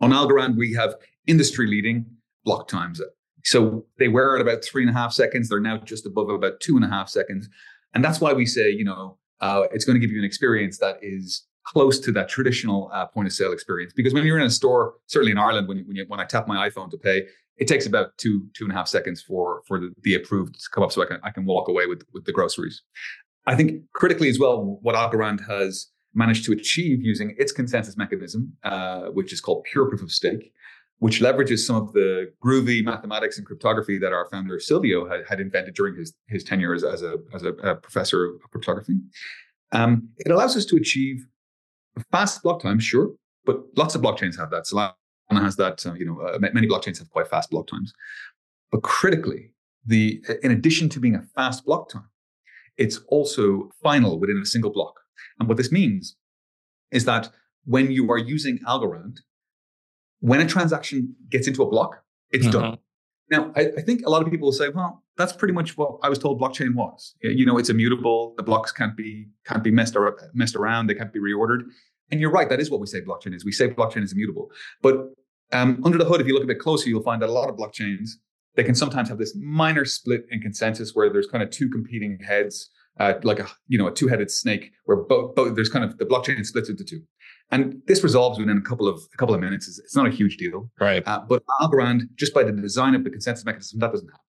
On 0.00 0.10
Algorand, 0.10 0.56
we 0.56 0.72
have 0.72 0.94
industry 1.26 1.66
leading 1.66 2.06
block 2.44 2.66
times 2.66 3.02
so 3.48 3.86
they 3.98 4.08
were 4.08 4.36
at 4.36 4.42
about 4.42 4.62
three 4.62 4.82
and 4.82 4.90
a 4.90 4.92
half 4.92 5.12
seconds. 5.12 5.48
They're 5.48 5.58
now 5.58 5.78
just 5.78 6.04
above 6.04 6.28
about 6.28 6.60
two 6.60 6.76
and 6.76 6.84
a 6.84 6.88
half 6.88 7.08
seconds. 7.08 7.48
And 7.94 8.04
that's 8.04 8.20
why 8.20 8.34
we 8.34 8.44
say, 8.44 8.70
you 8.70 8.84
know, 8.84 9.16
uh, 9.40 9.62
it's 9.72 9.86
going 9.86 9.98
to 9.98 10.06
give 10.06 10.12
you 10.12 10.18
an 10.18 10.24
experience 10.24 10.76
that 10.78 10.98
is 11.00 11.46
close 11.64 11.98
to 12.00 12.12
that 12.12 12.28
traditional 12.28 12.90
uh, 12.92 13.06
point 13.06 13.26
of 13.26 13.32
sale 13.32 13.52
experience. 13.52 13.94
Because 13.94 14.12
when 14.12 14.26
you're 14.26 14.38
in 14.38 14.46
a 14.46 14.50
store, 14.50 14.96
certainly 15.06 15.32
in 15.32 15.38
Ireland, 15.38 15.66
when, 15.66 15.78
when, 15.86 15.96
you, 15.96 16.04
when 16.08 16.20
I 16.20 16.24
tap 16.24 16.46
my 16.46 16.68
iPhone 16.68 16.90
to 16.90 16.98
pay, 16.98 17.26
it 17.56 17.66
takes 17.66 17.86
about 17.86 18.16
two 18.18 18.46
two 18.54 18.64
and 18.64 18.72
a 18.72 18.76
half 18.76 18.86
seconds 18.86 19.20
for 19.20 19.62
for 19.66 19.80
the, 19.80 19.92
the 20.02 20.14
approved 20.14 20.54
to 20.54 20.68
come 20.72 20.84
up, 20.84 20.92
so 20.92 21.02
I 21.02 21.06
can 21.06 21.18
I 21.24 21.30
can 21.30 21.44
walk 21.44 21.68
away 21.68 21.86
with 21.86 22.02
with 22.14 22.24
the 22.24 22.32
groceries. 22.32 22.82
I 23.46 23.56
think 23.56 23.82
critically 23.94 24.28
as 24.28 24.38
well, 24.38 24.78
what 24.82 24.94
Algorand 24.94 25.40
has 25.48 25.88
managed 26.14 26.44
to 26.44 26.52
achieve 26.52 27.02
using 27.02 27.34
its 27.38 27.50
consensus 27.50 27.96
mechanism, 27.96 28.52
uh, 28.62 29.06
which 29.06 29.32
is 29.32 29.40
called 29.40 29.64
pure 29.64 29.86
proof 29.86 30.02
of 30.02 30.12
stake, 30.12 30.52
which 30.98 31.20
leverages 31.20 31.60
some 31.60 31.76
of 31.76 31.92
the 31.92 32.32
groovy 32.44 32.84
mathematics 32.84 33.38
and 33.38 33.46
cryptography 33.46 33.98
that 33.98 34.12
our 34.12 34.28
founder 34.30 34.58
Silvio 34.58 35.08
had, 35.08 35.20
had 35.28 35.40
invented 35.40 35.74
during 35.74 35.96
his, 35.96 36.12
his 36.26 36.42
tenure 36.42 36.74
as, 36.74 36.82
as, 36.82 37.02
a, 37.02 37.16
as 37.32 37.44
a, 37.44 37.52
a 37.54 37.76
professor 37.76 38.34
of 38.34 38.40
cryptography. 38.50 38.98
Um, 39.72 40.08
it 40.18 40.32
allows 40.32 40.56
us 40.56 40.64
to 40.66 40.76
achieve 40.76 41.26
fast 42.10 42.42
block 42.42 42.62
times, 42.62 42.82
sure, 42.82 43.10
but 43.44 43.60
lots 43.76 43.94
of 43.94 44.02
blockchains 44.02 44.36
have 44.38 44.50
that. 44.50 44.64
Solana 44.64 44.94
has 45.30 45.56
that. 45.56 45.84
Uh, 45.86 45.94
you 45.94 46.04
know, 46.04 46.20
uh, 46.20 46.38
many 46.52 46.66
blockchains 46.66 46.98
have 46.98 47.10
quite 47.10 47.28
fast 47.28 47.50
block 47.50 47.66
times. 47.68 47.92
But 48.72 48.82
critically, 48.82 49.52
the 49.86 50.22
in 50.42 50.50
addition 50.50 50.88
to 50.90 51.00
being 51.00 51.14
a 51.14 51.22
fast 51.34 51.64
block 51.64 51.90
time, 51.90 52.08
it's 52.76 53.00
also 53.08 53.70
final 53.82 54.18
within 54.18 54.38
a 54.38 54.46
single 54.46 54.70
block. 54.70 54.94
And 55.38 55.48
what 55.48 55.56
this 55.56 55.72
means 55.72 56.16
is 56.90 57.04
that 57.04 57.30
when 57.64 57.90
you 57.90 58.10
are 58.10 58.18
using 58.18 58.58
Algorand, 58.66 59.18
when 60.20 60.40
a 60.40 60.46
transaction 60.46 61.14
gets 61.30 61.46
into 61.46 61.62
a 61.62 61.68
block, 61.68 62.02
it's 62.30 62.46
mm-hmm. 62.46 62.60
done. 62.60 62.78
Now, 63.30 63.52
I, 63.56 63.72
I, 63.76 63.82
think 63.82 64.06
a 64.06 64.10
lot 64.10 64.22
of 64.22 64.30
people 64.30 64.46
will 64.46 64.52
say, 64.52 64.70
well, 64.70 65.04
that's 65.18 65.34
pretty 65.34 65.52
much 65.52 65.76
what 65.76 65.98
I 66.02 66.08
was 66.08 66.18
told 66.18 66.40
blockchain 66.40 66.74
was. 66.74 67.14
You 67.20 67.44
know, 67.44 67.58
it's 67.58 67.68
immutable. 67.68 68.32
The 68.38 68.42
blocks 68.42 68.72
can't 68.72 68.96
be 68.96 69.28
can't 69.46 69.62
be 69.62 69.70
messed, 69.70 69.96
or, 69.96 70.18
messed 70.32 70.56
around. 70.56 70.86
They 70.86 70.94
can't 70.94 71.12
be 71.12 71.20
reordered. 71.20 71.64
And 72.10 72.20
you're 72.20 72.30
right. 72.30 72.48
That 72.48 72.58
is 72.58 72.70
what 72.70 72.80
we 72.80 72.86
say 72.86 73.02
blockchain 73.02 73.34
is. 73.34 73.44
We 73.44 73.52
say 73.52 73.68
blockchain 73.68 74.02
is 74.02 74.12
immutable. 74.12 74.50
But 74.80 75.10
um, 75.52 75.82
under 75.84 75.98
the 75.98 76.06
hood, 76.06 76.22
if 76.22 76.26
you 76.26 76.32
look 76.32 76.44
a 76.44 76.46
bit 76.46 76.58
closer, 76.58 76.88
you'll 76.88 77.02
find 77.02 77.20
that 77.20 77.28
a 77.28 77.32
lot 77.32 77.50
of 77.50 77.56
blockchains 77.56 78.12
they 78.58 78.64
can 78.64 78.74
sometimes 78.74 79.08
have 79.08 79.18
this 79.18 79.36
minor 79.36 79.84
split 79.84 80.26
in 80.30 80.40
consensus 80.40 80.92
where 80.92 81.12
there's 81.12 81.28
kind 81.28 81.44
of 81.44 81.50
two 81.50 81.68
competing 81.68 82.18
heads, 82.26 82.70
uh, 82.98 83.14
like 83.22 83.38
a 83.38 83.46
you 83.68 83.78
know 83.78 83.86
a 83.86 83.92
two-headed 83.92 84.30
snake, 84.32 84.72
where 84.84 84.96
both, 84.96 85.36
both 85.36 85.54
there's 85.54 85.68
kind 85.68 85.84
of 85.84 85.96
the 85.98 86.04
blockchain 86.04 86.44
splits 86.44 86.68
into 86.68 86.82
two. 86.82 87.00
And 87.50 87.80
this 87.86 88.02
resolves 88.02 88.38
within 88.38 88.58
a 88.58 88.60
couple 88.60 88.88
of 88.88 89.00
a 89.12 89.16
couple 89.16 89.34
of 89.34 89.40
minutes. 89.40 89.68
It's, 89.68 89.96
not 89.96 90.06
a 90.06 90.10
huge 90.10 90.36
deal, 90.36 90.70
right? 90.80 91.02
Uh, 91.06 91.20
but 91.26 91.42
Algorand, 91.60 92.02
just 92.16 92.34
by 92.34 92.42
the 92.42 92.52
design 92.52 92.94
of 92.94 93.04
the 93.04 93.10
consensus 93.10 93.44
mechanism, 93.44 93.80
that 93.80 93.90
doesn't 93.90 94.08
happen. 94.08 94.24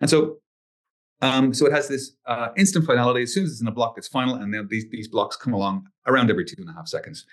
And 0.00 0.10
so, 0.10 0.38
um, 1.22 1.54
so 1.54 1.66
it 1.66 1.72
has 1.72 1.88
this 1.88 2.12
uh, 2.26 2.48
instant 2.56 2.86
finality. 2.86 3.22
As 3.22 3.32
soon 3.32 3.44
as 3.44 3.52
it's 3.52 3.60
in 3.60 3.68
a 3.68 3.72
block, 3.72 3.94
it's 3.96 4.08
final, 4.08 4.34
and 4.34 4.52
then 4.52 4.66
these 4.68 4.86
these 4.90 5.06
blocks 5.06 5.36
come 5.36 5.52
along 5.52 5.86
around 6.06 6.28
every 6.28 6.44
two 6.44 6.56
and 6.58 6.68
a 6.68 6.72
half 6.72 6.88
seconds. 6.88 7.24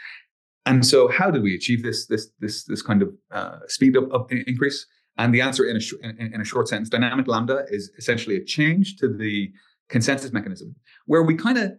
And 0.67 0.85
so, 0.85 1.07
how 1.07 1.31
did 1.31 1.41
we 1.41 1.55
achieve 1.55 1.81
this 1.81 2.05
this 2.05 2.29
this 2.39 2.65
this 2.65 2.81
kind 2.81 3.01
of 3.01 3.09
uh, 3.31 3.59
speed 3.67 3.97
up, 3.97 4.13
up 4.13 4.31
increase? 4.31 4.85
And 5.17 5.33
the 5.33 5.41
answer 5.41 5.65
in 5.65 5.77
a, 5.77 5.79
sh- 5.79 5.95
in, 6.03 6.31
in 6.31 6.41
a 6.41 6.43
short 6.43 6.67
sentence, 6.67 6.89
dynamic 6.89 7.27
lambda 7.27 7.65
is 7.69 7.91
essentially 7.97 8.35
a 8.35 8.43
change 8.43 8.97
to 8.97 9.07
the 9.11 9.51
consensus 9.89 10.31
mechanism 10.31 10.75
where 11.05 11.23
we 11.23 11.35
kind 11.35 11.57
of 11.57 11.71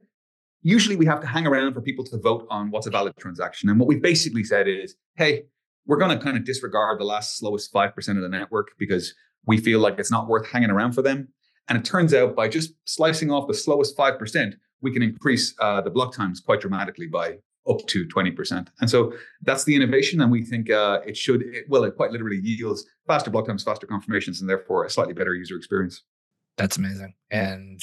usually 0.63 0.97
we 0.97 1.07
have 1.07 1.21
to 1.21 1.27
hang 1.27 1.47
around 1.47 1.75
for 1.75 1.81
people 1.81 2.05
to 2.05 2.19
vote 2.19 2.47
on 2.51 2.71
what's 2.71 2.87
a 2.87 2.91
valid 2.91 3.15
transaction. 3.19 3.69
And 3.69 3.79
what 3.79 3.89
we've 3.89 4.03
basically 4.03 4.45
said 4.45 4.69
is, 4.69 4.95
hey, 5.17 5.45
we're 5.87 5.97
going 5.97 6.17
to 6.17 6.23
kind 6.23 6.37
of 6.37 6.45
disregard 6.45 7.01
the 7.01 7.05
last 7.05 7.39
slowest 7.39 7.73
5% 7.73 7.97
of 8.17 8.23
the 8.23 8.29
network 8.29 8.69
because 8.79 9.15
we 9.47 9.59
feel 9.59 9.81
like 9.81 9.99
it's 9.99 10.11
not 10.11 10.29
worth 10.29 10.47
hanging 10.47 10.71
around 10.71 10.93
for 10.93 11.03
them. 11.03 11.29
And 11.69 11.79
it 11.79 11.85
turns 11.85 12.15
out 12.15 12.35
by 12.35 12.49
just 12.49 12.73
slicing 12.85 13.31
off 13.31 13.47
the 13.47 13.55
slowest 13.55 13.97
5%, 13.97 14.55
we 14.81 14.93
can 14.93 15.03
increase 15.03 15.55
uh, 15.61 15.81
the 15.81 15.91
block 15.91 16.15
times 16.15 16.41
quite 16.41 16.61
dramatically 16.61 17.07
by 17.07 17.39
up 17.69 17.87
to 17.87 18.07
20%. 18.07 18.69
And 18.81 18.89
so 18.89 19.13
that's 19.43 19.65
the 19.65 19.77
innovation. 19.77 20.21
And 20.21 20.33
we 20.33 20.43
think 20.43 20.71
uh, 20.71 21.01
it 21.07 21.17
should, 21.17 21.43
it, 21.43 21.65
well, 21.69 21.85
it 21.85 21.97
quite 21.97 22.11
literally 22.11 22.41
yields 22.43 22.85
faster 23.07 23.31
block 23.31 23.47
times, 23.47 23.63
faster 23.63 23.87
confirmations, 23.87 24.41
and 24.41 24.49
therefore 24.49 24.85
a 24.85 24.91
slightly 24.91 25.15
better 25.15 25.35
user 25.35 25.57
experience. 25.57 26.03
That's 26.57 26.77
amazing. 26.77 27.15
And 27.31 27.81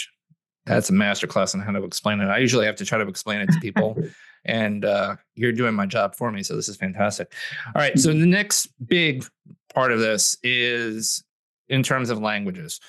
that's 0.65 0.89
a 0.89 0.93
masterclass 0.93 1.53
on 1.53 1.61
how 1.61 1.71
to 1.71 1.83
explain 1.83 2.19
it. 2.19 2.25
I 2.25 2.39
usually 2.39 2.65
have 2.65 2.75
to 2.77 2.85
try 2.85 2.97
to 2.97 3.07
explain 3.07 3.41
it 3.41 3.51
to 3.51 3.59
people. 3.59 3.97
and 4.45 4.85
uh, 4.85 5.15
you're 5.35 5.51
doing 5.51 5.73
my 5.73 5.85
job 5.85 6.15
for 6.15 6.31
me. 6.31 6.43
So 6.43 6.55
this 6.55 6.69
is 6.69 6.77
fantastic. 6.77 7.33
All 7.67 7.81
right. 7.81 7.97
So 7.97 8.09
the 8.09 8.25
next 8.25 8.67
big 8.87 9.25
part 9.73 9.91
of 9.91 9.99
this 9.99 10.37
is 10.43 11.23
in 11.69 11.83
terms 11.83 12.09
of 12.09 12.19
languages. 12.19 12.79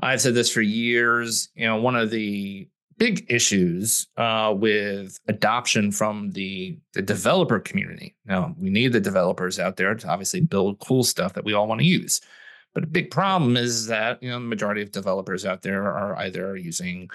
I've 0.00 0.20
said 0.20 0.34
this 0.34 0.50
for 0.50 0.60
years. 0.60 1.48
You 1.54 1.66
know, 1.66 1.80
one 1.80 1.96
of 1.96 2.10
the 2.10 2.68
big 2.98 3.26
issues 3.28 4.08
uh, 4.16 4.54
with 4.56 5.18
adoption 5.28 5.90
from 5.90 6.30
the 6.32 6.78
the 6.92 7.02
developer 7.02 7.60
community. 7.60 8.14
Now, 8.26 8.54
we 8.58 8.70
need 8.70 8.92
the 8.92 9.00
developers 9.00 9.58
out 9.58 9.76
there 9.76 9.94
to 9.94 10.08
obviously 10.08 10.40
build 10.40 10.80
cool 10.80 11.02
stuff 11.02 11.32
that 11.34 11.44
we 11.44 11.54
all 11.54 11.66
want 11.66 11.80
to 11.80 11.86
use. 11.86 12.20
But 12.76 12.84
a 12.84 12.88
big 12.88 13.10
problem 13.10 13.56
is 13.56 13.86
that 13.86 14.22
you 14.22 14.28
know 14.28 14.38
the 14.38 14.44
majority 14.44 14.82
of 14.82 14.92
developers 14.92 15.46
out 15.46 15.62
there 15.62 15.84
are 15.84 16.14
either 16.16 16.58
using 16.58 17.08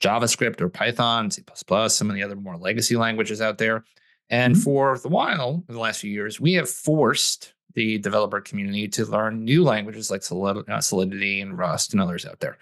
JavaScript 0.00 0.60
or 0.60 0.68
Python, 0.68 1.28
C++, 1.32 1.42
some 1.88 2.08
of 2.08 2.14
the 2.14 2.22
other 2.22 2.36
more 2.36 2.56
legacy 2.56 2.94
languages 2.94 3.40
out 3.40 3.58
there. 3.58 3.82
And 4.30 4.54
mm-hmm. 4.54 4.62
for 4.62 4.96
the 4.96 5.08
while, 5.08 5.64
in 5.68 5.74
the 5.74 5.80
last 5.80 6.02
few 6.02 6.12
years, 6.12 6.40
we 6.40 6.52
have 6.52 6.70
forced 6.70 7.52
the 7.74 7.98
developer 7.98 8.40
community 8.40 8.86
to 8.86 9.06
learn 9.06 9.44
new 9.44 9.64
languages 9.64 10.08
like 10.08 10.22
uh, 10.22 10.80
Solidity 10.80 11.40
and 11.40 11.58
Rust 11.58 11.94
and 11.94 12.00
others 12.00 12.24
out 12.24 12.38
there. 12.38 12.56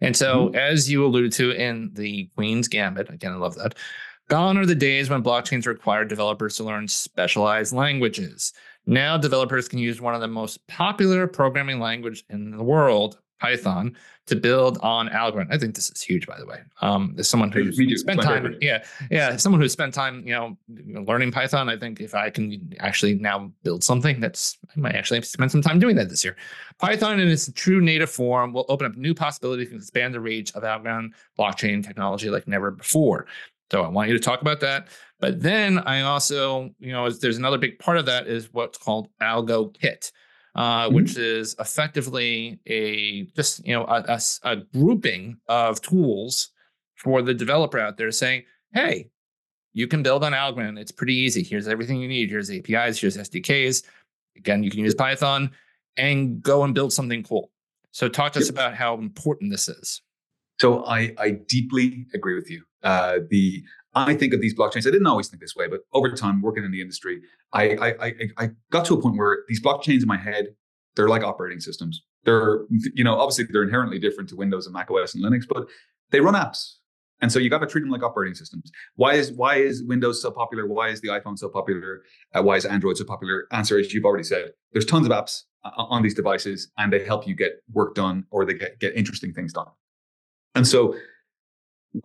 And 0.00 0.16
so, 0.16 0.46
mm-hmm. 0.48 0.56
as 0.56 0.90
you 0.90 1.06
alluded 1.06 1.30
to 1.34 1.52
in 1.52 1.90
the 1.92 2.28
Queen's 2.34 2.66
Gambit, 2.66 3.08
again, 3.08 3.34
I 3.34 3.36
love 3.36 3.54
that. 3.54 3.76
Gone 4.28 4.58
are 4.58 4.66
the 4.66 4.74
days 4.74 5.08
when 5.08 5.22
blockchains 5.22 5.64
required 5.64 6.08
developers 6.08 6.56
to 6.56 6.64
learn 6.64 6.88
specialized 6.88 7.72
languages. 7.72 8.52
Now, 8.90 9.16
developers 9.16 9.68
can 9.68 9.78
use 9.78 10.00
one 10.00 10.16
of 10.16 10.20
the 10.20 10.26
most 10.26 10.66
popular 10.66 11.28
programming 11.28 11.78
language 11.78 12.24
in 12.28 12.50
the 12.50 12.64
world, 12.64 13.18
Python, 13.38 13.96
to 14.26 14.34
build 14.34 14.78
on 14.78 15.08
Algorand. 15.08 15.46
I 15.50 15.58
think 15.58 15.76
this 15.76 15.90
is 15.90 16.02
huge, 16.02 16.26
by 16.26 16.36
the 16.40 16.44
way. 16.44 16.58
Um, 16.80 17.14
as 17.16 17.28
someone 17.28 17.52
who's 17.52 17.76
spent 18.00 18.20
time, 18.20 18.56
yeah, 18.60 18.82
yeah, 19.08 19.36
someone 19.36 19.60
who's 19.60 19.72
spent 19.72 19.94
time, 19.94 20.26
you 20.26 20.34
know, 20.34 20.56
learning 21.06 21.30
Python. 21.30 21.68
I 21.68 21.76
think 21.76 22.00
if 22.00 22.16
I 22.16 22.30
can 22.30 22.74
actually 22.80 23.14
now 23.14 23.52
build 23.62 23.84
something, 23.84 24.18
that's 24.18 24.58
I 24.76 24.80
might 24.80 24.96
actually 24.96 25.22
spend 25.22 25.52
some 25.52 25.62
time 25.62 25.78
doing 25.78 25.94
that 25.94 26.08
this 26.08 26.24
year. 26.24 26.36
Python 26.78 27.20
in 27.20 27.28
its 27.28 27.50
true 27.52 27.80
native 27.80 28.10
form 28.10 28.52
will 28.52 28.66
open 28.68 28.86
up 28.86 28.96
new 28.96 29.14
possibilities 29.14 29.70
and 29.70 29.80
expand 29.80 30.14
the 30.14 30.20
reach 30.20 30.52
of 30.56 30.64
Algorand 30.64 31.10
blockchain 31.38 31.86
technology 31.86 32.28
like 32.28 32.48
never 32.48 32.72
before. 32.72 33.26
So 33.70 33.82
I 33.82 33.88
want 33.88 34.08
you 34.08 34.14
to 34.14 34.22
talk 34.22 34.40
about 34.40 34.60
that. 34.60 34.88
But 35.20 35.40
then 35.40 35.78
I 35.78 36.02
also, 36.02 36.70
you 36.78 36.92
know, 36.92 37.08
there's 37.10 37.38
another 37.38 37.58
big 37.58 37.78
part 37.78 37.98
of 37.98 38.06
that 38.06 38.26
is 38.26 38.52
what's 38.52 38.78
called 38.78 39.08
AlgoKit 39.20 40.10
uh, 40.54 40.86
mm-hmm. 40.86 40.94
which 40.94 41.16
is 41.16 41.54
effectively 41.58 42.58
a 42.66 43.24
just 43.36 43.64
you 43.66 43.74
know 43.74 43.84
a, 43.84 44.04
a, 44.08 44.20
a, 44.44 44.56
grouping 44.56 45.36
of 45.48 45.80
tools 45.80 46.50
for 46.96 47.22
the 47.22 47.32
developer 47.32 47.78
out 47.78 47.96
there 47.96 48.10
saying, 48.10 48.42
hey, 48.74 49.08
you 49.72 49.86
can 49.86 50.02
build 50.02 50.24
on 50.24 50.32
Algorand. 50.32 50.78
It's 50.78 50.92
pretty 50.92 51.14
easy. 51.14 51.42
Here's 51.42 51.68
everything 51.68 52.00
you 52.00 52.08
need. 52.08 52.30
Here's 52.30 52.50
APIs. 52.50 53.00
Here's 53.00 53.16
SDKs. 53.16 53.84
Again, 54.36 54.62
you 54.62 54.70
can 54.70 54.80
use 54.80 54.94
Python 54.94 55.50
and 55.96 56.42
go 56.42 56.64
and 56.64 56.74
build 56.74 56.92
something 56.92 57.22
cool. 57.22 57.50
So 57.92 58.08
talk 58.08 58.32
to 58.32 58.40
yep. 58.40 58.44
us 58.44 58.50
about 58.50 58.74
how 58.74 58.94
important 58.94 59.50
this 59.50 59.68
is. 59.68 60.02
So 60.60 60.84
I, 60.84 61.14
I 61.16 61.30
deeply 61.30 62.06
agree 62.12 62.34
with 62.34 62.50
you. 62.50 62.62
Uh, 62.82 63.20
the 63.30 63.64
I 63.94 64.14
think 64.14 64.34
of 64.34 64.40
these 64.40 64.54
blockchains. 64.54 64.86
I 64.86 64.90
didn't 64.90 65.06
always 65.06 65.28
think 65.28 65.40
this 65.40 65.56
way, 65.56 65.66
but 65.66 65.80
over 65.92 66.10
time, 66.12 66.42
working 66.42 66.64
in 66.64 66.70
the 66.70 66.80
industry, 66.80 67.20
I, 67.52 67.70
I, 67.70 67.88
I, 68.06 68.12
I 68.36 68.48
got 68.70 68.84
to 68.84 68.94
a 68.94 69.02
point 69.02 69.16
where 69.16 69.38
these 69.48 69.60
blockchains 69.60 70.02
in 70.02 70.06
my 70.06 70.18
head, 70.18 70.48
they're 70.94 71.08
like 71.08 71.24
operating 71.24 71.60
systems. 71.60 72.02
They're, 72.24 72.66
you 72.94 73.02
know, 73.02 73.18
obviously 73.18 73.46
they're 73.50 73.64
inherently 73.64 73.98
different 73.98 74.28
to 74.28 74.36
Windows 74.36 74.66
and 74.66 74.74
Mac 74.74 74.90
OS 74.90 75.14
and 75.14 75.24
Linux, 75.24 75.44
but 75.48 75.66
they 76.10 76.20
run 76.20 76.34
apps. 76.34 76.74
And 77.22 77.32
so 77.32 77.38
you 77.38 77.50
got 77.50 77.58
to 77.58 77.66
treat 77.66 77.80
them 77.80 77.90
like 77.90 78.02
operating 78.02 78.34
systems. 78.34 78.70
Why 78.94 79.14
is 79.14 79.32
why 79.32 79.56
is 79.56 79.82
Windows 79.86 80.22
so 80.22 80.30
popular? 80.30 80.66
Why 80.66 80.88
is 80.88 81.00
the 81.00 81.08
iPhone 81.08 81.38
so 81.38 81.48
popular? 81.48 82.02
Uh, 82.34 82.42
why 82.42 82.56
is 82.56 82.64
Android 82.64 82.96
so 82.96 83.04
popular? 83.04 83.46
Answer 83.50 83.78
is 83.78 83.92
you've 83.92 84.04
already 84.04 84.24
said. 84.24 84.52
There's 84.72 84.86
tons 84.86 85.06
of 85.06 85.12
apps 85.12 85.42
uh, 85.64 85.70
on 85.76 86.02
these 86.02 86.14
devices, 86.14 86.70
and 86.78 86.92
they 86.92 87.04
help 87.04 87.26
you 87.26 87.34
get 87.34 87.62
work 87.72 87.94
done 87.94 88.24
or 88.30 88.46
they 88.46 88.54
get, 88.54 88.78
get 88.78 88.94
interesting 88.94 89.32
things 89.32 89.52
done. 89.52 89.66
And 90.54 90.66
so 90.66 90.94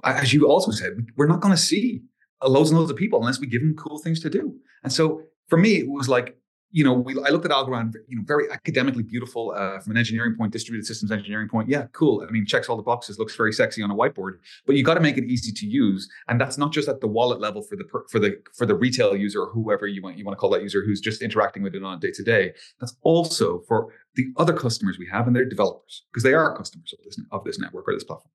as 0.04 0.34
you 0.34 0.48
also 0.48 0.72
said, 0.72 0.94
we're 1.16 1.28
not 1.28 1.42
going 1.42 1.54
to 1.54 1.62
see 1.62 2.02
loads 2.44 2.70
and 2.70 2.80
loads 2.80 2.92
of 2.92 2.98
people 2.98 3.20
unless 3.20 3.40
we 3.40 3.48
give 3.48 3.62
them 3.62 3.75
cool 3.75 4.00
things 4.00 4.20
to 4.22 4.30
do. 4.30 4.56
And 4.84 4.92
so 4.92 5.22
for 5.48 5.58
me, 5.58 5.78
it 5.78 5.90
was 5.90 6.10
like, 6.10 6.38
you 6.75 6.84
know, 6.84 6.91
we, 6.91 7.13
I 7.25 7.29
looked 7.29 7.46
at 7.46 7.51
Algorand, 7.51 7.94
you 8.10 8.17
know, 8.17 8.24
very 8.25 8.51
academically 8.51 9.01
beautiful 9.01 9.53
uh, 9.55 9.79
from 9.79 9.91
an 9.91 9.98
engineering 9.98 10.36
point, 10.38 10.51
distributed 10.51 10.86
systems 10.86 11.10
engineering 11.10 11.48
point. 11.48 11.70
Yeah, 11.70 11.86
cool. 11.94 12.22
I 12.27 12.29
mean, 12.29 12.46
checks 12.46 12.67
all 12.67 12.75
the 12.75 12.84
boxes, 12.84 13.17
looks 13.17 13.34
very 13.34 13.53
sexy 13.53 13.82
on 13.82 13.91
a 13.91 13.96
whiteboard. 13.96 14.39
But 14.65 14.75
you 14.75 14.84
got 14.84 14.96
to 14.96 15.00
make 15.00 15.17
it 15.17 15.24
easy 15.24 15.53
to 15.53 15.65
use, 15.65 16.10
and 16.27 16.39
that's 16.39 16.58
not 16.58 16.74
just 16.74 16.89
at 16.89 17.00
the 17.00 17.08
wallet 17.08 17.39
level 17.39 17.62
for 17.62 17.77
the 17.77 17.86
for 18.12 18.20
the 18.20 18.41
for 18.53 18.65
the 18.65 18.75
retail 18.75 19.15
user 19.15 19.44
or 19.44 19.51
whoever 19.53 19.88
you 19.88 20.01
want 20.01 20.17
you 20.17 20.25
want 20.25 20.36
to 20.36 20.39
call 20.39 20.50
that 20.50 20.63
user 20.63 20.84
who's 20.86 21.00
just 21.00 21.22
interacting 21.22 21.63
with 21.63 21.75
it 21.75 21.82
on 21.82 21.98
a 21.98 22.00
day 22.00 22.12
to 22.12 22.24
day. 22.24 22.53
That's 22.82 22.98
also 23.03 23.62
for 23.70 23.94
the 24.15 24.25
other 24.36 24.51
customers 24.51 25.00
we 25.00 25.08
have, 25.10 25.27
and 25.27 25.36
they're 25.36 25.46
developers 25.46 26.03
because 26.12 26.24
they 26.24 26.34
are 26.34 26.58
customers 26.58 26.94
of 26.94 27.05
this 27.05 27.17
of 27.32 27.46
this 27.46 27.58
network 27.58 27.88
or 27.88 27.94
this 27.94 28.03
platform. 28.03 28.32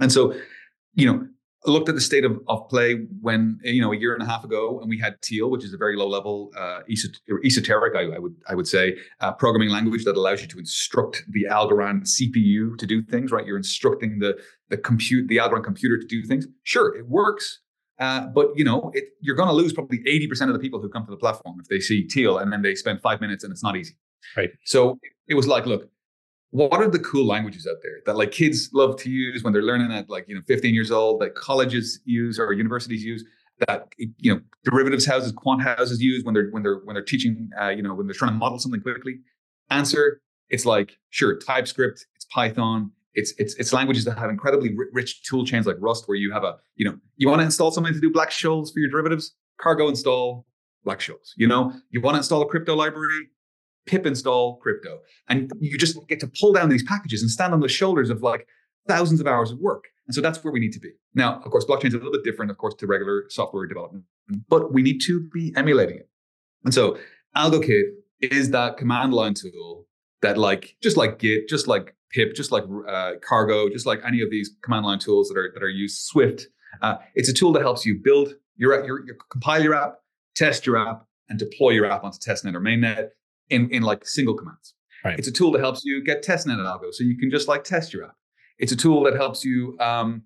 And 0.00 0.12
so 0.12 0.34
you 0.92 1.06
know, 1.06 1.26
looked 1.66 1.88
at 1.88 1.94
the 1.94 2.00
state 2.00 2.24
of, 2.24 2.38
of 2.48 2.68
play 2.68 3.06
when 3.20 3.58
you 3.62 3.80
know 3.80 3.92
a 3.92 3.96
year 3.96 4.12
and 4.14 4.22
a 4.22 4.26
half 4.26 4.44
ago, 4.44 4.80
and 4.80 4.88
we 4.88 4.98
had 4.98 5.20
Teal, 5.22 5.50
which 5.50 5.64
is 5.64 5.72
a 5.72 5.76
very 5.76 5.96
low 5.96 6.08
level 6.08 6.50
uh, 6.56 6.80
esoteric, 7.44 7.96
I, 7.96 8.16
I, 8.16 8.18
would 8.18 8.34
I 8.48 8.54
would 8.54 8.68
say, 8.68 8.96
uh, 9.20 9.32
programming 9.32 9.70
language 9.70 10.04
that 10.04 10.16
allows 10.16 10.42
you 10.42 10.48
to 10.48 10.58
instruct 10.58 11.22
the 11.30 11.46
Algorand 11.50 12.02
CPU 12.02 12.76
to 12.78 12.86
do 12.86 13.02
things. 13.02 13.32
Right, 13.32 13.46
you're 13.46 13.56
instructing 13.56 14.18
the 14.18 14.38
the 14.68 14.76
compute 14.76 15.28
the 15.28 15.38
Algorand 15.38 15.64
computer 15.64 15.98
to 15.98 16.06
do 16.06 16.22
things. 16.24 16.46
Sure, 16.62 16.94
it 16.96 17.08
works. 17.08 17.60
Uh, 17.98 18.26
but 18.26 18.48
you 18.56 18.64
know, 18.64 18.90
it, 18.94 19.04
you're 19.20 19.36
going 19.36 19.48
to 19.48 19.54
lose 19.54 19.72
probably 19.72 19.98
80% 19.98 20.48
of 20.48 20.52
the 20.52 20.58
people 20.58 20.80
who 20.80 20.88
come 20.88 21.04
to 21.04 21.10
the 21.10 21.16
platform 21.16 21.58
if 21.60 21.68
they 21.68 21.78
see 21.78 22.04
teal 22.04 22.38
and 22.38 22.52
then 22.52 22.62
they 22.62 22.74
spend 22.74 23.00
five 23.00 23.20
minutes 23.20 23.44
and 23.44 23.52
it's 23.52 23.62
not 23.62 23.76
easy. 23.76 23.94
Right. 24.36 24.50
So 24.64 24.98
it 25.28 25.34
was 25.34 25.46
like, 25.46 25.64
look, 25.64 25.88
what 26.54 26.80
are 26.80 26.88
the 26.88 27.00
cool 27.00 27.26
languages 27.26 27.66
out 27.68 27.78
there 27.82 27.98
that 28.06 28.16
like 28.16 28.30
kids 28.30 28.70
love 28.72 28.96
to 28.96 29.10
use 29.10 29.42
when 29.42 29.52
they're 29.52 29.62
learning 29.62 29.90
at 29.90 30.08
like 30.08 30.24
you 30.28 30.36
know 30.36 30.40
15 30.46 30.72
years 30.72 30.92
old 30.92 31.20
that 31.20 31.34
colleges 31.34 31.98
use 32.04 32.38
or 32.38 32.52
universities 32.52 33.02
use 33.02 33.24
that 33.66 33.88
you 34.18 34.32
know 34.32 34.40
derivatives 34.64 35.04
houses 35.04 35.32
quant 35.32 35.60
houses 35.62 36.00
use 36.00 36.22
when 36.22 36.32
they're 36.32 36.50
when 36.50 36.62
they're 36.62 36.80
when 36.84 36.94
they're 36.94 37.02
teaching 37.02 37.50
uh, 37.60 37.70
you 37.70 37.82
know 37.82 37.92
when 37.92 38.06
they're 38.06 38.14
trying 38.14 38.30
to 38.30 38.36
model 38.36 38.60
something 38.60 38.80
quickly? 38.80 39.18
Answer 39.70 40.20
it's 40.48 40.64
like 40.64 40.96
sure 41.10 41.36
typescript 41.38 42.06
it's 42.14 42.26
python 42.26 42.92
it's 43.14 43.32
it's 43.38 43.54
it's 43.54 43.72
languages 43.72 44.04
that 44.04 44.16
have 44.16 44.30
incredibly 44.30 44.76
rich 44.92 45.24
tool 45.24 45.44
chains 45.44 45.66
like 45.66 45.76
rust 45.80 46.06
where 46.06 46.16
you 46.16 46.32
have 46.32 46.44
a 46.44 46.56
you 46.76 46.84
know 46.84 46.96
you 47.16 47.28
want 47.28 47.40
to 47.40 47.44
install 47.44 47.72
something 47.72 47.94
to 47.94 48.00
do 48.00 48.10
Black-Scholes 48.10 48.72
for 48.72 48.78
your 48.78 48.90
derivatives? 48.90 49.34
Cargo 49.60 49.88
install 49.88 50.46
Black-Scholes 50.84 51.32
you 51.36 51.48
know? 51.48 51.72
You 51.90 52.00
want 52.00 52.14
to 52.14 52.18
install 52.18 52.42
a 52.42 52.46
crypto 52.46 52.76
library 52.76 53.28
pip 53.86 54.06
install 54.06 54.56
crypto. 54.56 55.00
And 55.28 55.50
you 55.60 55.78
just 55.78 55.98
get 56.08 56.20
to 56.20 56.30
pull 56.40 56.52
down 56.52 56.68
these 56.68 56.82
packages 56.82 57.22
and 57.22 57.30
stand 57.30 57.52
on 57.52 57.60
the 57.60 57.68
shoulders 57.68 58.10
of 58.10 58.22
like 58.22 58.46
thousands 58.88 59.20
of 59.20 59.26
hours 59.26 59.50
of 59.50 59.58
work. 59.58 59.84
And 60.06 60.14
so 60.14 60.20
that's 60.20 60.42
where 60.44 60.52
we 60.52 60.60
need 60.60 60.72
to 60.72 60.80
be. 60.80 60.90
Now, 61.14 61.40
of 61.44 61.50
course, 61.50 61.64
blockchain 61.64 61.86
is 61.86 61.94
a 61.94 61.98
little 61.98 62.12
bit 62.12 62.24
different, 62.24 62.50
of 62.50 62.58
course, 62.58 62.74
to 62.74 62.86
regular 62.86 63.24
software 63.28 63.66
development, 63.66 64.04
but 64.48 64.72
we 64.72 64.82
need 64.82 65.00
to 65.06 65.28
be 65.32 65.52
emulating 65.56 65.96
it. 65.96 66.08
And 66.64 66.74
so 66.74 66.98
AlgoKit 67.36 67.84
is 68.20 68.50
that 68.50 68.76
command 68.76 69.14
line 69.14 69.34
tool 69.34 69.86
that 70.22 70.36
like, 70.36 70.76
just 70.82 70.96
like 70.96 71.18
Git, 71.18 71.48
just 71.48 71.68
like 71.68 71.94
pip, 72.10 72.34
just 72.34 72.52
like 72.52 72.64
uh, 72.88 73.12
cargo, 73.22 73.68
just 73.68 73.86
like 73.86 74.00
any 74.06 74.20
of 74.20 74.30
these 74.30 74.50
command 74.62 74.84
line 74.84 74.98
tools 74.98 75.28
that 75.28 75.38
are, 75.38 75.50
that 75.54 75.62
are 75.62 75.68
used, 75.70 76.02
Swift, 76.02 76.48
uh, 76.82 76.96
it's 77.14 77.28
a 77.28 77.32
tool 77.32 77.52
that 77.52 77.62
helps 77.62 77.86
you 77.86 77.98
build 78.02 78.34
your, 78.56 78.84
your, 78.84 79.04
your 79.06 79.16
compile 79.30 79.62
your 79.62 79.74
app, 79.74 79.96
test 80.34 80.66
your 80.66 80.76
app, 80.76 81.06
and 81.28 81.38
deploy 81.38 81.70
your 81.70 81.86
app 81.86 82.04
onto 82.04 82.18
testnet 82.18 82.54
or 82.54 82.60
mainnet 82.60 83.10
in, 83.50 83.70
in 83.70 83.82
like 83.82 84.06
single 84.06 84.34
commands. 84.34 84.74
Right. 85.04 85.18
It's 85.18 85.28
a 85.28 85.32
tool 85.32 85.52
that 85.52 85.60
helps 85.60 85.84
you 85.84 86.02
get 86.02 86.24
testnet 86.24 86.54
in 86.54 86.64
algo, 86.64 86.92
so 86.92 87.04
you 87.04 87.16
can 87.16 87.30
just 87.30 87.46
like 87.46 87.64
test 87.64 87.92
your 87.92 88.04
app. 88.04 88.16
It's 88.58 88.72
a 88.72 88.76
tool 88.76 89.02
that 89.04 89.14
helps 89.14 89.44
you, 89.44 89.76
um, 89.80 90.22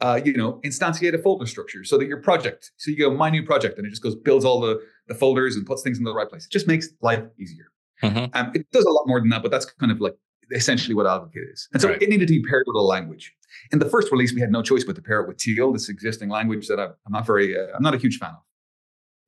uh, 0.00 0.20
you 0.22 0.34
know, 0.34 0.60
instantiate 0.64 1.14
a 1.14 1.18
folder 1.18 1.46
structure 1.46 1.84
so 1.84 1.96
that 1.96 2.06
your 2.06 2.20
project, 2.20 2.72
so 2.76 2.90
you 2.90 2.98
go 2.98 3.10
my 3.14 3.30
new 3.30 3.42
project, 3.42 3.78
and 3.78 3.86
it 3.86 3.90
just 3.90 4.02
goes 4.02 4.14
builds 4.14 4.44
all 4.44 4.60
the 4.60 4.80
the 5.06 5.14
folders 5.14 5.56
and 5.56 5.64
puts 5.64 5.82
things 5.82 5.98
in 5.98 6.04
the 6.04 6.14
right 6.14 6.28
place. 6.28 6.44
It 6.44 6.50
just 6.50 6.66
makes 6.66 6.88
life 7.00 7.22
easier. 7.38 7.66
Mm-hmm. 8.02 8.26
Um, 8.34 8.52
it 8.54 8.70
does 8.72 8.84
a 8.84 8.90
lot 8.90 9.06
more 9.06 9.20
than 9.20 9.30
that, 9.30 9.42
but 9.42 9.50
that's 9.50 9.64
kind 9.64 9.92
of 9.92 10.00
like 10.00 10.16
essentially 10.50 10.94
what 10.94 11.06
AlgoKit 11.06 11.52
is. 11.52 11.68
And 11.72 11.80
so 11.80 11.88
right. 11.88 12.02
it 12.02 12.08
needed 12.08 12.28
to 12.28 12.34
be 12.34 12.42
paired 12.42 12.64
with 12.66 12.76
a 12.76 12.82
language. 12.82 13.32
In 13.72 13.78
the 13.78 13.88
first 13.88 14.10
release, 14.12 14.34
we 14.34 14.40
had 14.40 14.50
no 14.50 14.62
choice 14.62 14.84
but 14.84 14.96
to 14.96 15.02
pair 15.02 15.20
it 15.20 15.28
with 15.28 15.38
Teal, 15.38 15.72
this 15.72 15.88
existing 15.88 16.28
language 16.28 16.68
that 16.68 16.78
I'm 16.78 17.12
not 17.12 17.26
very, 17.26 17.56
uh, 17.56 17.68
I'm 17.74 17.82
not 17.82 17.94
a 17.94 17.98
huge 17.98 18.18
fan 18.18 18.30
of. 18.30 18.42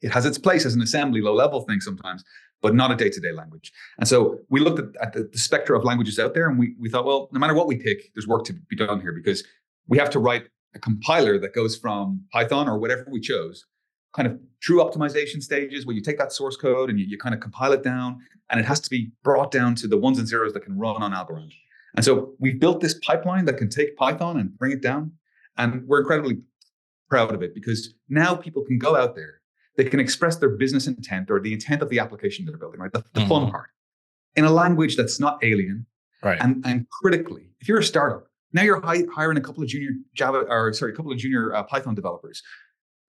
It 0.02 0.10
has 0.12 0.26
its 0.26 0.36
place 0.36 0.66
as 0.66 0.74
an 0.74 0.82
assembly, 0.82 1.22
low 1.22 1.34
level 1.34 1.62
thing 1.62 1.80
sometimes, 1.80 2.22
but 2.62 2.74
not 2.74 2.90
a 2.90 2.96
day 2.96 3.10
to 3.10 3.20
day 3.20 3.32
language. 3.32 3.72
And 3.98 4.08
so 4.08 4.38
we 4.48 4.60
looked 4.60 4.78
at, 4.78 4.86
at 5.00 5.12
the, 5.12 5.28
the 5.30 5.38
spectrum 5.38 5.78
of 5.78 5.84
languages 5.84 6.18
out 6.18 6.34
there 6.34 6.48
and 6.48 6.58
we, 6.58 6.74
we 6.80 6.88
thought, 6.88 7.04
well, 7.04 7.28
no 7.32 7.38
matter 7.38 7.54
what 7.54 7.66
we 7.66 7.76
pick, 7.76 8.12
there's 8.14 8.26
work 8.26 8.44
to 8.44 8.52
be 8.52 8.76
done 8.76 9.00
here 9.00 9.12
because 9.12 9.44
we 9.88 9.98
have 9.98 10.10
to 10.10 10.18
write 10.18 10.48
a 10.74 10.78
compiler 10.78 11.38
that 11.38 11.54
goes 11.54 11.76
from 11.76 12.22
Python 12.32 12.68
or 12.68 12.78
whatever 12.78 13.06
we 13.10 13.20
chose, 13.20 13.64
kind 14.14 14.26
of 14.26 14.38
true 14.60 14.82
optimization 14.82 15.42
stages 15.42 15.86
where 15.86 15.94
you 15.94 16.02
take 16.02 16.18
that 16.18 16.32
source 16.32 16.56
code 16.56 16.90
and 16.90 16.98
you, 16.98 17.06
you 17.06 17.18
kind 17.18 17.34
of 17.34 17.40
compile 17.40 17.72
it 17.72 17.82
down 17.82 18.18
and 18.50 18.60
it 18.60 18.66
has 18.66 18.80
to 18.80 18.90
be 18.90 19.10
brought 19.22 19.50
down 19.50 19.74
to 19.74 19.86
the 19.86 19.96
ones 19.96 20.18
and 20.18 20.28
zeros 20.28 20.52
that 20.52 20.60
can 20.60 20.78
run 20.78 21.02
on 21.02 21.12
Algorand. 21.12 21.52
And 21.94 22.04
so 22.04 22.34
we've 22.38 22.60
built 22.60 22.80
this 22.80 22.94
pipeline 22.94 23.46
that 23.46 23.56
can 23.56 23.70
take 23.70 23.96
Python 23.96 24.38
and 24.38 24.56
bring 24.56 24.72
it 24.72 24.82
down. 24.82 25.12
And 25.56 25.86
we're 25.86 26.00
incredibly 26.00 26.38
proud 27.08 27.34
of 27.34 27.42
it 27.42 27.54
because 27.54 27.94
now 28.08 28.34
people 28.34 28.64
can 28.64 28.78
go 28.78 28.96
out 28.96 29.14
there 29.14 29.35
they 29.76 29.84
can 29.84 30.00
express 30.00 30.36
their 30.36 30.50
business 30.50 30.86
intent 30.86 31.30
or 31.30 31.40
the 31.40 31.52
intent 31.52 31.82
of 31.82 31.88
the 31.88 31.98
application 31.98 32.46
they're 32.46 32.56
building, 32.56 32.80
right? 32.80 32.92
The, 32.92 33.04
the 33.12 33.20
mm-hmm. 33.20 33.28
fun 33.28 33.50
part 33.50 33.70
in 34.34 34.44
a 34.44 34.50
language 34.50 34.96
that's 34.96 35.20
not 35.20 35.38
alien. 35.42 35.86
Right. 36.22 36.38
And, 36.40 36.64
and 36.66 36.86
critically, 36.90 37.50
if 37.60 37.68
you're 37.68 37.78
a 37.78 37.84
startup, 37.84 38.26
now 38.52 38.62
you're 38.62 38.80
hiring 38.80 39.36
a 39.36 39.40
couple 39.40 39.62
of 39.62 39.68
junior 39.68 39.90
Java 40.14 40.38
or 40.48 40.72
sorry, 40.72 40.92
a 40.92 40.94
couple 40.94 41.12
of 41.12 41.18
junior 41.18 41.54
uh, 41.54 41.62
Python 41.64 41.94
developers. 41.94 42.42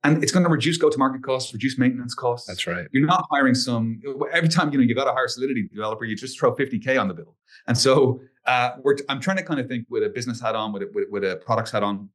And 0.04 0.22
it's 0.24 0.32
going 0.32 0.44
to 0.44 0.50
reduce 0.50 0.78
go-to-market 0.78 1.24
costs, 1.24 1.52
reduce 1.54 1.78
maintenance 1.78 2.14
costs. 2.14 2.48
That's 2.48 2.68
right. 2.68 2.88
You're 2.92 3.08
not 3.08 3.26
hiring 3.32 3.56
some 3.56 4.00
every 4.32 4.48
time 4.48 4.72
you 4.72 4.78
know 4.78 4.84
you 4.84 4.94
got 4.94 5.06
to 5.06 5.12
hire 5.12 5.26
a 5.26 5.30
Solidity 5.30 5.68
developer, 5.74 6.06
you 6.06 6.16
just 6.16 6.40
throw 6.40 6.56
50k 6.56 7.00
on 7.00 7.08
the 7.08 7.14
bill. 7.14 7.36
And 7.68 7.78
so 7.78 8.22
uh, 8.46 8.72
we're, 8.84 8.98
I'm 9.10 9.20
trying 9.20 9.38
to 9.38 9.44
kind 9.44 9.60
of 9.60 9.68
think 9.68 9.86
with 9.90 10.04
a 10.04 10.10
business 10.10 10.40
hat 10.40 10.56
on, 10.56 10.72
with 10.72 10.84
a, 10.84 10.90
with, 10.94 11.08
with 11.10 11.24
a 11.24 11.38
products 11.38 11.72
hat 11.72 11.84
on, 11.84 12.10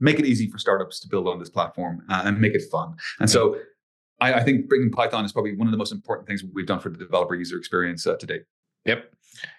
make 0.00 0.18
it 0.18 0.24
easy 0.24 0.48
for 0.48 0.58
startups 0.58 0.98
to 1.00 1.08
build 1.08 1.28
on 1.28 1.38
this 1.38 1.50
platform 1.50 2.02
uh, 2.08 2.22
and 2.24 2.40
make 2.40 2.54
it 2.54 2.62
fun. 2.70 2.94
And 3.20 3.28
so 3.28 3.58
I, 4.20 4.34
I, 4.34 4.44
think 4.44 4.68
bringing 4.68 4.90
Python 4.90 5.24
is 5.24 5.32
probably 5.32 5.56
one 5.56 5.66
of 5.66 5.72
the 5.72 5.78
most 5.78 5.92
important 5.92 6.28
things 6.28 6.44
we've 6.52 6.66
done 6.66 6.80
for 6.80 6.90
the 6.90 6.98
developer 6.98 7.34
user 7.34 7.56
experience 7.56 8.06
uh, 8.06 8.16
to 8.16 8.26
date. 8.26 8.42
Yep. 8.84 9.12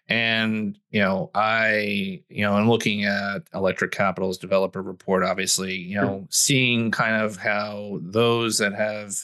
And, 0.10 0.77
you 0.89 1.00
know, 1.00 1.32
I, 1.34 2.22
you 2.30 2.44
know, 2.44 2.53
I'm 2.53 2.70
looking 2.70 3.06
at 3.06 3.44
Electric 3.53 3.91
Capital's 3.91 4.38
developer 4.38 4.82
report, 4.82 5.24
obviously, 5.24 5.75
you 5.75 5.96
know, 5.96 6.20
sure. 6.20 6.27
seeing 6.30 6.91
kind 6.91 7.22
of 7.22 7.38
how 7.38 8.00
those 8.01 8.58
that 8.58 8.74
have 8.74 9.15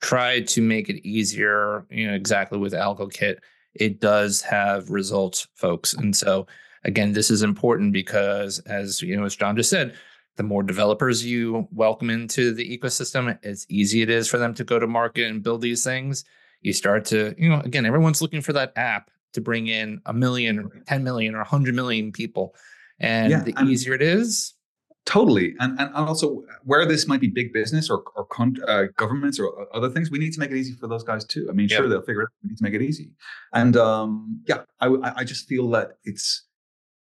tried 0.00 0.46
to 0.48 0.60
make 0.60 0.88
it 0.88 1.06
easier, 1.06 1.86
you 1.90 2.06
know, 2.06 2.14
exactly 2.14 2.58
with 2.58 2.74
AlgoKit, 2.74 3.38
it 3.74 4.00
does 4.00 4.42
have 4.42 4.90
results, 4.90 5.48
folks. 5.54 5.94
And 5.94 6.14
so, 6.14 6.46
again, 6.84 7.12
this 7.12 7.30
is 7.30 7.42
important 7.42 7.92
because, 7.92 8.58
as 8.60 9.02
you 9.02 9.16
know, 9.16 9.24
as 9.24 9.34
John 9.34 9.56
just 9.56 9.70
said, 9.70 9.94
the 10.36 10.42
more 10.42 10.62
developers 10.62 11.24
you 11.24 11.68
welcome 11.70 12.10
into 12.10 12.52
the 12.52 12.78
ecosystem, 12.78 13.38
as 13.44 13.66
easy 13.68 14.02
it 14.02 14.10
is 14.10 14.28
for 14.28 14.38
them 14.38 14.54
to 14.54 14.64
go 14.64 14.78
to 14.78 14.86
market 14.86 15.28
and 15.28 15.42
build 15.42 15.60
these 15.60 15.84
things. 15.84 16.24
You 16.60 16.72
start 16.72 17.04
to, 17.06 17.34
you 17.38 17.48
know, 17.48 17.60
again, 17.60 17.86
everyone's 17.86 18.22
looking 18.22 18.40
for 18.40 18.52
that 18.54 18.72
app 18.76 19.10
to 19.34 19.40
bring 19.40 19.66
in 19.66 20.00
a 20.06 20.12
million 20.12 20.58
or 20.58 20.82
10 20.86 21.04
million 21.04 21.34
or 21.34 21.38
100 21.38 21.74
million 21.74 22.10
people. 22.10 22.54
And 22.98 23.30
yeah, 23.30 23.42
the 23.42 23.54
easier 23.64 23.92
it 23.94 24.02
is. 24.02 24.54
Totally. 25.06 25.54
And, 25.58 25.78
and 25.78 25.94
also, 25.94 26.44
where 26.62 26.86
this 26.86 27.06
might 27.06 27.20
be 27.20 27.28
big 27.28 27.52
business 27.52 27.90
or, 27.90 28.02
or 28.16 28.24
con- 28.24 28.56
uh, 28.66 28.84
governments 28.96 29.38
or 29.38 29.66
other 29.76 29.90
things, 29.90 30.10
we 30.10 30.18
need 30.18 30.32
to 30.32 30.40
make 30.40 30.50
it 30.50 30.56
easy 30.56 30.72
for 30.72 30.88
those 30.88 31.04
guys 31.04 31.26
too. 31.26 31.46
I 31.50 31.52
mean, 31.52 31.68
sure, 31.68 31.86
they'll 31.88 32.00
figure 32.00 32.22
it 32.22 32.24
out. 32.24 32.30
We 32.42 32.48
need 32.48 32.56
to 32.56 32.64
make 32.64 32.72
it 32.72 32.82
easy. 32.82 33.12
And 33.52 33.76
um, 33.76 34.42
yeah, 34.48 34.62
I, 34.80 35.12
I 35.16 35.24
just 35.24 35.46
feel 35.46 35.68
that 35.70 35.98
it's, 36.04 36.46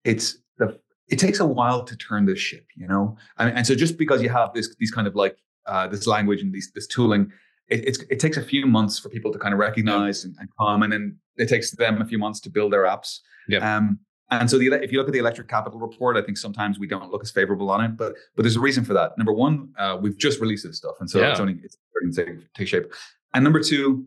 it's 0.04 0.38
the 0.58 0.78
it 1.09 1.19
takes 1.19 1.41
a 1.41 1.47
while 1.47 1.83
to 1.85 1.97
turn 1.97 2.27
this 2.27 2.38
ship, 2.38 2.66
you 2.77 2.87
know. 2.87 3.16
And, 3.38 3.57
and 3.57 3.66
so 3.66 3.75
just 3.75 3.97
because 3.97 4.23
you 4.23 4.29
have 4.29 4.53
this 4.55 4.75
these 4.77 4.90
kind 4.90 5.07
of 5.07 5.14
like 5.14 5.37
uh, 5.66 5.87
this 5.87 6.07
language 6.07 6.40
and 6.42 6.53
these 6.53 6.71
this 6.75 6.87
tooling, 6.87 7.33
it, 7.68 7.99
it 8.11 8.21
takes 8.21 8.37
a 8.37 8.42
few 8.42 8.66
months 8.66 8.99
for 8.99 9.09
people 9.09 9.33
to 9.33 9.38
kind 9.38 9.53
of 9.53 9.61
recognize 9.61 10.25
and, 10.25 10.35
and, 10.38 10.49
come, 10.59 10.83
and 10.83 10.92
then 10.92 11.16
it 11.37 11.49
takes 11.49 11.71
them 11.73 12.01
a 12.01 12.05
few 12.05 12.18
months 12.18 12.40
to 12.40 12.51
build 12.51 12.73
their 12.73 12.85
apps. 12.85 13.21
Yeah. 13.49 13.77
Um, 13.77 13.99
and 14.31 14.51
so 14.51 14.59
the, 14.59 14.73
if 14.83 14.92
you 14.92 14.99
look 14.99 15.09
at 15.09 15.12
the 15.12 15.18
electric 15.18 15.49
capital 15.49 15.79
report, 15.79 16.16
I 16.16 16.23
think 16.23 16.37
sometimes 16.37 16.79
we 16.79 16.87
don't 16.87 17.11
look 17.11 17.23
as 17.23 17.31
favorable 17.31 17.71
on 17.71 17.83
it, 17.83 17.97
but 17.97 18.14
but 18.37 18.42
there's 18.42 18.57
a 18.57 18.61
reason 18.61 18.85
for 18.85 18.92
that. 18.94 19.16
Number 19.16 19.33
one, 19.33 19.73
uh, 19.79 19.97
we've 20.01 20.18
just 20.18 20.40
released 20.40 20.66
this 20.66 20.77
stuff, 20.77 20.97
and 21.01 21.09
so 21.09 21.18
yeah. 21.18 21.31
it's 21.31 21.40
only 21.40 21.57
it's 21.62 21.79
starting 21.90 22.12
to 22.12 22.42
take, 22.42 22.53
take 22.55 22.68
shape. 22.68 22.92
And 23.33 23.42
number 23.42 23.61
two, 23.61 24.07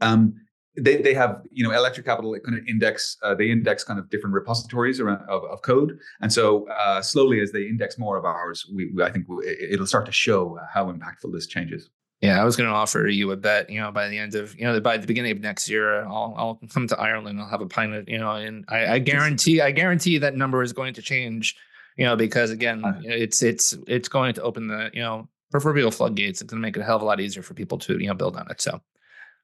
um, 0.00 0.34
they, 0.76 0.96
they 0.96 1.14
have 1.14 1.42
you 1.50 1.66
know 1.66 1.72
electric 1.72 2.06
capital 2.06 2.36
kind 2.44 2.58
of 2.58 2.66
index 2.66 3.16
uh, 3.22 3.34
they 3.34 3.50
index 3.50 3.84
kind 3.84 3.98
of 3.98 4.10
different 4.10 4.34
repositories 4.34 5.00
around, 5.00 5.20
of, 5.28 5.44
of 5.44 5.62
code. 5.62 5.98
And 6.20 6.32
so 6.32 6.68
uh, 6.68 7.00
slowly 7.00 7.40
as 7.40 7.52
they 7.52 7.62
index 7.62 7.98
more 7.98 8.16
of 8.16 8.24
ours 8.24 8.66
we, 8.72 8.90
we 8.92 9.02
i 9.02 9.10
think 9.10 9.26
it'll 9.70 9.86
start 9.86 10.06
to 10.06 10.12
show 10.12 10.58
how 10.72 10.90
impactful 10.90 11.32
this 11.32 11.46
changes 11.46 11.90
yeah 12.20 12.40
i 12.40 12.44
was 12.44 12.56
going 12.56 12.68
to 12.68 12.74
offer 12.74 13.06
you 13.06 13.30
a 13.32 13.36
bet 13.36 13.68
you 13.68 13.80
know 13.80 13.90
by 13.90 14.08
the 14.08 14.18
end 14.18 14.34
of 14.34 14.58
you 14.58 14.64
know 14.64 14.78
by 14.80 14.96
the 14.96 15.06
beginning 15.06 15.32
of 15.32 15.40
next 15.40 15.68
year 15.68 16.04
i'll, 16.04 16.34
I'll 16.36 16.60
come 16.72 16.86
to 16.88 16.98
ireland 16.98 17.40
i'll 17.40 17.48
have 17.48 17.60
a 17.60 17.66
pint 17.66 17.92
of 17.94 18.08
you 18.08 18.18
know 18.18 18.30
and 18.32 18.64
i, 18.68 18.94
I 18.94 18.98
guarantee 18.98 19.60
i 19.60 19.70
guarantee 19.70 20.18
that 20.18 20.36
number 20.36 20.62
is 20.62 20.72
going 20.72 20.94
to 20.94 21.02
change 21.02 21.56
you 21.96 22.04
know 22.04 22.16
because 22.16 22.50
again 22.50 22.82
it's 23.04 23.42
it's 23.42 23.76
it's 23.86 24.08
going 24.08 24.34
to 24.34 24.42
open 24.42 24.68
the 24.68 24.90
you 24.92 25.02
know 25.02 25.28
proverbial 25.50 25.92
floodgates. 25.92 26.40
It's 26.40 26.50
going 26.50 26.60
to 26.60 26.66
make 26.66 26.76
it 26.76 26.80
a 26.80 26.84
hell 26.84 26.96
of 26.96 27.02
a 27.02 27.04
lot 27.04 27.20
easier 27.20 27.40
for 27.40 27.54
people 27.54 27.78
to 27.78 27.96
you 28.00 28.08
know 28.08 28.14
build 28.14 28.36
on 28.36 28.50
it 28.50 28.60
so 28.60 28.80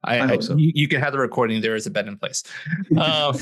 I, 0.04 0.18
I, 0.18 0.30
I 0.32 0.38
so. 0.38 0.56
you, 0.56 0.72
you, 0.74 0.88
can 0.88 1.00
have 1.00 1.12
the 1.12 1.18
recording. 1.18 1.60
There 1.60 1.76
is 1.76 1.86
a 1.86 1.90
bed 1.90 2.08
in 2.08 2.16
place. 2.16 2.42
Um, 2.96 3.34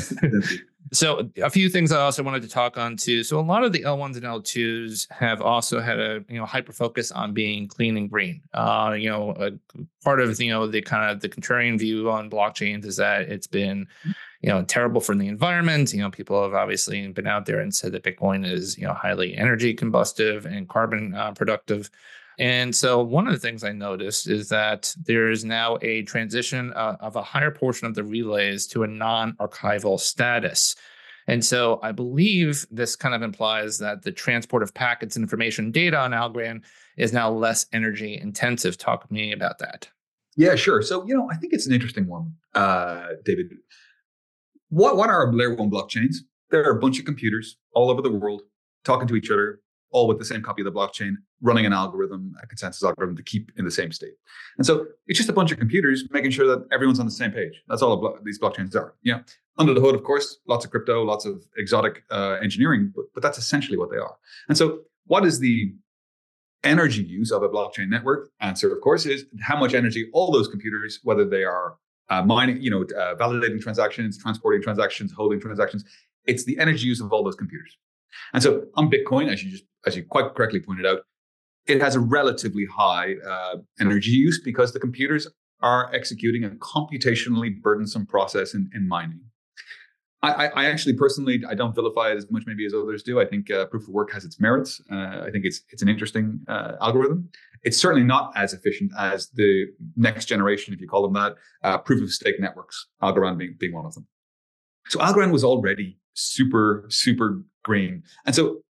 so 0.92 1.30
a 1.42 1.50
few 1.50 1.68
things 1.68 1.92
I 1.92 2.00
also 2.00 2.22
wanted 2.22 2.42
to 2.42 2.48
talk 2.48 2.78
on 2.78 2.96
too. 2.96 3.22
So 3.22 3.38
a 3.38 3.42
lot 3.42 3.64
of 3.64 3.72
the 3.72 3.80
L1s 3.82 4.16
and 4.16 4.24
L2s 4.24 5.10
have 5.12 5.42
also 5.42 5.80
had 5.80 5.98
a 5.98 6.24
you 6.28 6.38
know 6.38 6.46
hyper 6.46 6.72
focus 6.72 7.10
on 7.12 7.34
being 7.34 7.68
clean 7.68 7.96
and 7.96 8.10
green. 8.10 8.40
Uh, 8.54 8.96
you 8.98 9.08
know, 9.08 9.34
a 9.38 9.50
part 10.02 10.20
of 10.20 10.40
you 10.40 10.50
know 10.50 10.66
the 10.66 10.80
kind 10.80 11.10
of 11.10 11.20
the 11.20 11.28
contrarian 11.28 11.78
view 11.78 12.10
on 12.10 12.30
blockchains 12.30 12.84
is 12.84 12.96
that 12.96 13.22
it's 13.22 13.46
been 13.46 13.86
you 14.40 14.48
know 14.48 14.62
terrible 14.64 15.00
for 15.00 15.14
the 15.14 15.28
environment. 15.28 15.92
You 15.92 16.00
know, 16.00 16.10
people 16.10 16.42
have 16.42 16.54
obviously 16.54 17.06
been 17.08 17.26
out 17.26 17.46
there 17.46 17.60
and 17.60 17.74
said 17.74 17.92
that 17.92 18.04
Bitcoin 18.04 18.50
is 18.50 18.78
you 18.78 18.86
know 18.86 18.94
highly 18.94 19.36
energy 19.36 19.74
combustive 19.74 20.44
and 20.44 20.68
carbon 20.68 21.14
uh, 21.14 21.32
productive. 21.32 21.90
And 22.38 22.74
so, 22.74 23.02
one 23.02 23.26
of 23.26 23.32
the 23.32 23.40
things 23.40 23.64
I 23.64 23.72
noticed 23.72 24.28
is 24.28 24.48
that 24.48 24.94
there 25.02 25.30
is 25.30 25.44
now 25.44 25.78
a 25.82 26.02
transition 26.02 26.72
uh, 26.74 26.96
of 27.00 27.16
a 27.16 27.22
higher 27.22 27.50
portion 27.50 27.86
of 27.88 27.94
the 27.94 28.04
relays 28.04 28.66
to 28.68 28.84
a 28.84 28.86
non 28.86 29.32
archival 29.34 29.98
status. 29.98 30.76
And 31.26 31.44
so, 31.44 31.80
I 31.82 31.90
believe 31.90 32.64
this 32.70 32.94
kind 32.94 33.14
of 33.14 33.22
implies 33.22 33.78
that 33.78 34.02
the 34.02 34.12
transport 34.12 34.62
of 34.62 34.72
packets, 34.72 35.16
information, 35.16 35.72
data 35.72 35.98
on 35.98 36.12
Algorand 36.12 36.62
is 36.96 37.12
now 37.12 37.30
less 37.30 37.66
energy 37.72 38.18
intensive. 38.20 38.78
Talk 38.78 39.08
to 39.08 39.12
me 39.12 39.32
about 39.32 39.58
that. 39.58 39.88
Yeah, 40.36 40.54
sure. 40.54 40.82
So, 40.82 41.04
you 41.04 41.14
know, 41.16 41.28
I 41.32 41.36
think 41.36 41.52
it's 41.52 41.66
an 41.66 41.72
interesting 41.72 42.06
one, 42.06 42.34
uh, 42.54 43.08
David. 43.24 43.46
What, 44.68 44.96
what 44.96 45.10
are 45.10 45.32
layer 45.32 45.54
one 45.54 45.70
blockchains? 45.70 46.16
There 46.50 46.62
are 46.62 46.76
a 46.76 46.78
bunch 46.78 47.00
of 47.00 47.04
computers 47.04 47.56
all 47.74 47.90
over 47.90 48.00
the 48.00 48.12
world 48.12 48.42
talking 48.84 49.08
to 49.08 49.16
each 49.16 49.32
other, 49.32 49.60
all 49.90 50.06
with 50.06 50.18
the 50.18 50.24
same 50.24 50.42
copy 50.42 50.62
of 50.62 50.66
the 50.66 50.72
blockchain, 50.72 51.14
running 51.40 51.66
an 51.66 51.72
algorithm, 51.72 52.34
a 52.42 52.46
consensus 52.46 52.82
algorithm 52.82 53.16
to 53.16 53.22
keep 53.22 53.50
in 53.56 53.64
the 53.64 53.70
same 53.70 53.92
state. 53.92 54.14
And 54.56 54.66
so 54.66 54.86
it's 55.06 55.16
just 55.16 55.28
a 55.28 55.32
bunch 55.32 55.50
of 55.50 55.58
computers 55.58 56.04
making 56.10 56.30
sure 56.30 56.46
that 56.48 56.66
everyone's 56.72 57.00
on 57.00 57.06
the 57.06 57.12
same 57.12 57.30
page. 57.30 57.62
That's 57.68 57.82
all 57.82 57.96
blo- 57.96 58.18
these 58.22 58.38
blockchains 58.38 58.74
are. 58.76 58.94
Yeah. 59.02 59.20
Under 59.56 59.74
the 59.74 59.80
hood, 59.80 59.94
of 59.94 60.04
course, 60.04 60.38
lots 60.46 60.64
of 60.64 60.70
crypto, 60.70 61.02
lots 61.02 61.24
of 61.24 61.44
exotic 61.56 62.04
uh, 62.10 62.36
engineering, 62.42 62.92
but, 62.94 63.06
but 63.14 63.22
that's 63.22 63.38
essentially 63.38 63.76
what 63.76 63.90
they 63.90 63.96
are. 63.96 64.16
And 64.48 64.56
so, 64.56 64.80
what 65.06 65.24
is 65.24 65.40
the 65.40 65.72
energy 66.64 67.02
use 67.02 67.32
of 67.32 67.42
a 67.42 67.48
blockchain 67.48 67.88
network? 67.88 68.30
Answer, 68.40 68.72
of 68.72 68.80
course, 68.82 69.06
is 69.06 69.24
how 69.40 69.58
much 69.58 69.74
energy 69.74 70.08
all 70.12 70.30
those 70.30 70.48
computers, 70.48 71.00
whether 71.02 71.24
they 71.24 71.44
are 71.44 71.76
uh, 72.10 72.22
mining, 72.22 72.60
you 72.60 72.70
know, 72.70 72.82
uh, 72.82 73.14
validating 73.16 73.60
transactions, 73.60 74.18
transporting 74.18 74.62
transactions, 74.62 75.12
holding 75.12 75.40
transactions, 75.40 75.84
it's 76.24 76.44
the 76.44 76.58
energy 76.58 76.86
use 76.86 77.00
of 77.00 77.12
all 77.12 77.24
those 77.24 77.36
computers. 77.36 77.76
And 78.32 78.42
so 78.42 78.66
on 78.74 78.90
Bitcoin, 78.90 79.32
as 79.32 79.42
you 79.42 79.50
just 79.50 79.64
as 79.86 79.96
you 79.96 80.04
quite 80.04 80.34
correctly 80.34 80.60
pointed 80.60 80.86
out, 80.86 81.00
it 81.66 81.80
has 81.80 81.94
a 81.94 82.00
relatively 82.00 82.66
high 82.66 83.14
uh, 83.26 83.56
energy 83.80 84.10
use 84.10 84.40
because 84.42 84.72
the 84.72 84.80
computers 84.80 85.28
are 85.60 85.92
executing 85.94 86.44
a 86.44 86.50
computationally 86.50 87.60
burdensome 87.60 88.06
process 88.06 88.54
in, 88.54 88.70
in 88.74 88.88
mining. 88.88 89.20
I, 90.20 90.48
I, 90.48 90.64
actually 90.64 90.94
personally 90.94 91.44
I 91.48 91.54
don't 91.54 91.74
vilify 91.74 92.10
it 92.10 92.16
as 92.16 92.28
much 92.28 92.42
maybe 92.44 92.66
as 92.66 92.74
others 92.74 93.04
do. 93.04 93.20
I 93.20 93.24
think 93.24 93.50
uh, 93.52 93.66
proof 93.66 93.84
of 93.84 93.90
work 93.90 94.10
has 94.12 94.24
its 94.24 94.40
merits. 94.40 94.80
Uh, 94.90 95.20
I 95.24 95.28
think 95.30 95.44
it's 95.44 95.60
it's 95.70 95.80
an 95.80 95.88
interesting 95.88 96.40
uh, 96.48 96.72
algorithm. 96.80 97.28
It's 97.62 97.76
certainly 97.76 98.04
not 98.04 98.32
as 98.34 98.52
efficient 98.52 98.90
as 98.98 99.28
the 99.30 99.66
next 99.96 100.24
generation, 100.24 100.74
if 100.74 100.80
you 100.80 100.88
call 100.88 101.02
them 101.02 101.12
that, 101.12 101.36
uh, 101.62 101.78
proof 101.78 102.02
of 102.02 102.10
stake 102.10 102.40
networks. 102.40 102.88
Algorand 103.00 103.38
being 103.38 103.54
being 103.60 103.72
one 103.72 103.86
of 103.86 103.94
them. 103.94 104.08
So 104.88 104.98
Algorand 104.98 105.30
was 105.30 105.44
already 105.44 105.98
super 106.14 106.86
super 106.88 107.44
green, 107.62 108.02
and 108.26 108.34
so 108.34 108.62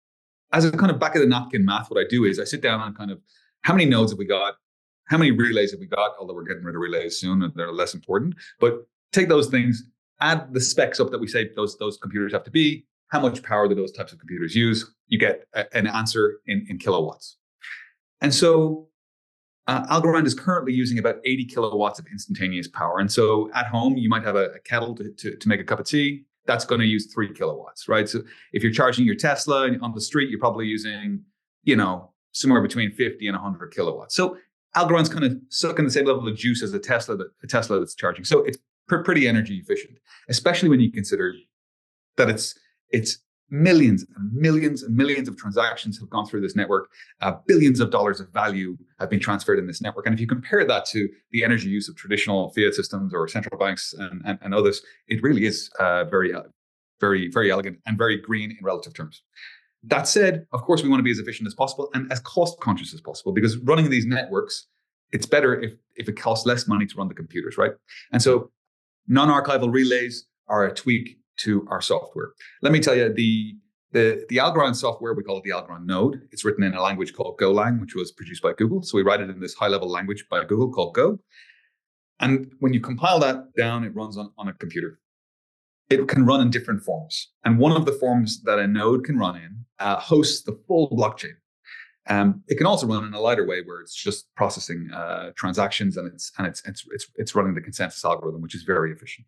as 0.52 0.64
a 0.64 0.72
kind 0.72 0.90
of 0.90 0.98
back 0.98 1.14
of 1.14 1.20
the 1.20 1.26
napkin 1.26 1.64
math, 1.64 1.90
what 1.90 2.00
I 2.00 2.08
do 2.08 2.24
is 2.24 2.38
I 2.38 2.44
sit 2.44 2.60
down 2.60 2.80
and 2.80 2.96
kind 2.96 3.10
of 3.10 3.20
how 3.62 3.74
many 3.74 3.84
nodes 3.84 4.12
have 4.12 4.18
we 4.18 4.26
got? 4.26 4.54
How 5.06 5.18
many 5.18 5.30
relays 5.30 5.70
have 5.72 5.80
we 5.80 5.86
got? 5.86 6.12
Although 6.18 6.34
we're 6.34 6.44
getting 6.44 6.64
rid 6.64 6.74
of 6.74 6.80
relays 6.80 7.18
soon 7.18 7.42
and 7.42 7.52
they're 7.54 7.72
less 7.72 7.94
important. 7.94 8.34
But 8.60 8.86
take 9.12 9.28
those 9.28 9.48
things, 9.48 9.84
add 10.20 10.52
the 10.52 10.60
specs 10.60 11.00
up 11.00 11.10
that 11.10 11.20
we 11.20 11.26
say 11.26 11.50
those 11.54 11.76
those 11.78 11.96
computers 11.96 12.32
have 12.32 12.44
to 12.44 12.50
be. 12.50 12.86
How 13.08 13.20
much 13.20 13.42
power 13.42 13.68
do 13.68 13.74
those 13.74 13.92
types 13.92 14.12
of 14.12 14.18
computers 14.18 14.54
use? 14.54 14.92
You 15.06 15.18
get 15.18 15.46
a, 15.54 15.64
an 15.76 15.86
answer 15.86 16.40
in, 16.46 16.66
in 16.68 16.78
kilowatts. 16.78 17.36
And 18.20 18.34
so 18.34 18.88
uh, 19.68 19.86
Algorand 19.86 20.26
is 20.26 20.34
currently 20.34 20.72
using 20.72 20.98
about 20.98 21.16
80 21.24 21.44
kilowatts 21.46 21.98
of 21.98 22.06
instantaneous 22.06 22.68
power. 22.68 22.98
And 22.98 23.10
so 23.10 23.50
at 23.52 23.66
home, 23.66 23.96
you 23.96 24.08
might 24.08 24.22
have 24.24 24.36
a, 24.36 24.46
a 24.50 24.58
kettle 24.60 24.94
to, 24.94 25.10
to, 25.10 25.36
to, 25.36 25.48
make 25.48 25.60
a 25.60 25.64
cup 25.64 25.80
of 25.80 25.86
tea. 25.86 26.24
That's 26.46 26.64
going 26.64 26.80
to 26.80 26.86
use 26.86 27.12
three 27.12 27.32
kilowatts, 27.32 27.88
right? 27.88 28.08
So 28.08 28.22
if 28.52 28.62
you're 28.62 28.72
charging 28.72 29.04
your 29.04 29.14
Tesla 29.14 29.70
on 29.80 29.92
the 29.94 30.00
street, 30.00 30.30
you're 30.30 30.38
probably 30.38 30.66
using, 30.66 31.22
you 31.64 31.76
know, 31.76 32.12
somewhere 32.32 32.60
between 32.60 32.92
50 32.92 33.26
and 33.26 33.34
100 33.34 33.72
kilowatts. 33.74 34.14
So 34.14 34.36
Algorand's 34.74 35.08
kind 35.08 35.24
of 35.24 35.36
sucking 35.48 35.84
the 35.84 35.90
same 35.90 36.04
level 36.04 36.28
of 36.28 36.36
juice 36.36 36.62
as 36.62 36.72
a 36.74 36.78
Tesla, 36.78 37.16
that, 37.16 37.28
a 37.42 37.46
Tesla 37.46 37.78
that's 37.78 37.94
charging. 37.94 38.24
So 38.24 38.44
it's 38.44 38.58
pr- 38.86 38.98
pretty 38.98 39.26
energy 39.26 39.56
efficient, 39.56 39.98
especially 40.28 40.68
when 40.68 40.80
you 40.80 40.92
consider 40.92 41.34
that 42.16 42.28
it's 42.28 42.54
it's 42.90 43.18
millions 43.50 44.04
and 44.16 44.32
millions 44.32 44.82
and 44.82 44.96
millions 44.96 45.28
of 45.28 45.36
transactions 45.36 45.98
have 45.98 46.10
gone 46.10 46.26
through 46.26 46.40
this 46.40 46.56
network. 46.56 46.88
Uh, 47.20 47.32
billions 47.46 47.80
of 47.80 47.90
dollars 47.90 48.20
of 48.20 48.28
value 48.32 48.76
have 48.98 49.08
been 49.08 49.20
transferred 49.20 49.58
in 49.58 49.66
this 49.66 49.80
network. 49.80 50.06
And 50.06 50.14
if 50.14 50.20
you 50.20 50.26
compare 50.26 50.64
that 50.64 50.84
to 50.86 51.08
the 51.30 51.44
energy 51.44 51.68
use 51.68 51.88
of 51.88 51.96
traditional 51.96 52.50
fiat 52.50 52.74
systems 52.74 53.14
or 53.14 53.28
central 53.28 53.58
banks 53.58 53.94
and, 53.96 54.22
and, 54.24 54.38
and 54.42 54.54
others, 54.54 54.82
it 55.08 55.22
really 55.22 55.46
is 55.46 55.70
uh, 55.78 56.04
very, 56.04 56.34
uh, 56.34 56.42
very, 57.00 57.28
very 57.30 57.50
elegant 57.50 57.78
and 57.86 57.96
very 57.96 58.16
green 58.20 58.50
in 58.50 58.58
relative 58.62 58.94
terms. 58.94 59.22
That 59.84 60.08
said, 60.08 60.46
of 60.52 60.62
course, 60.62 60.82
we 60.82 60.88
want 60.88 60.98
to 60.98 61.04
be 61.04 61.12
as 61.12 61.18
efficient 61.18 61.46
as 61.46 61.54
possible 61.54 61.88
and 61.94 62.10
as 62.10 62.18
cost 62.20 62.58
conscious 62.60 62.92
as 62.92 63.00
possible 63.00 63.32
because 63.32 63.56
running 63.58 63.90
these 63.90 64.06
networks, 64.06 64.66
it's 65.12 65.26
better 65.26 65.60
if, 65.60 65.74
if 65.94 66.08
it 66.08 66.16
costs 66.16 66.46
less 66.46 66.66
money 66.66 66.86
to 66.86 66.96
run 66.96 67.06
the 67.06 67.14
computers, 67.14 67.56
right? 67.56 67.72
And 68.12 68.20
so 68.20 68.50
non 69.06 69.28
archival 69.28 69.72
relays 69.72 70.26
are 70.48 70.64
a 70.64 70.74
tweak 70.74 71.18
to 71.38 71.66
our 71.70 71.80
software. 71.80 72.30
Let 72.62 72.72
me 72.72 72.80
tell 72.80 72.94
you, 72.94 73.12
the 73.12 73.56
the, 73.92 74.26
the 74.28 74.36
Algorand 74.36 74.76
software, 74.76 75.14
we 75.14 75.22
call 75.22 75.38
it 75.38 75.44
the 75.44 75.50
Algorand 75.50 75.86
node. 75.86 76.20
It's 76.30 76.44
written 76.44 76.64
in 76.64 76.74
a 76.74 76.82
language 76.82 77.14
called 77.14 77.38
Golang, 77.38 77.80
which 77.80 77.94
was 77.94 78.12
produced 78.12 78.42
by 78.42 78.52
Google. 78.52 78.82
So 78.82 78.96
we 78.96 79.02
write 79.02 79.20
it 79.20 79.30
in 79.30 79.40
this 79.40 79.54
high 79.54 79.68
level 79.68 79.88
language 79.88 80.26
by 80.28 80.44
Google 80.44 80.70
called 80.70 80.94
Go. 80.94 81.18
And 82.20 82.52
when 82.60 82.74
you 82.74 82.80
compile 82.80 83.18
that 83.20 83.54
down, 83.56 83.84
it 83.84 83.94
runs 83.94 84.18
on, 84.18 84.32
on 84.36 84.48
a 84.48 84.52
computer. 84.54 85.00
It 85.88 86.08
can 86.08 86.26
run 86.26 86.40
in 86.40 86.50
different 86.50 86.82
forms. 86.82 87.30
And 87.44 87.58
one 87.58 87.72
of 87.72 87.86
the 87.86 87.92
forms 87.92 88.42
that 88.42 88.58
a 88.58 88.66
node 88.66 89.04
can 89.04 89.18
run 89.18 89.36
in 89.36 89.64
uh, 89.78 90.00
hosts 90.00 90.42
the 90.42 90.58
full 90.66 90.90
blockchain. 90.90 91.34
Um, 92.08 92.42
it 92.46 92.56
can 92.56 92.66
also 92.66 92.86
run 92.86 93.04
in 93.04 93.14
a 93.14 93.20
lighter 93.20 93.44
way 93.46 93.62
where 93.62 93.80
it's 93.80 93.94
just 93.94 94.32
processing 94.36 94.90
uh, 94.92 95.32
transactions 95.34 95.96
and 95.96 96.06
it's 96.12 96.30
and 96.38 96.46
it's, 96.46 96.62
it's 96.64 96.84
it's 96.90 97.10
it's 97.16 97.34
running 97.34 97.54
the 97.54 97.60
consensus 97.60 98.04
algorithm, 98.04 98.42
which 98.42 98.54
is 98.54 98.62
very 98.62 98.92
efficient. 98.92 99.26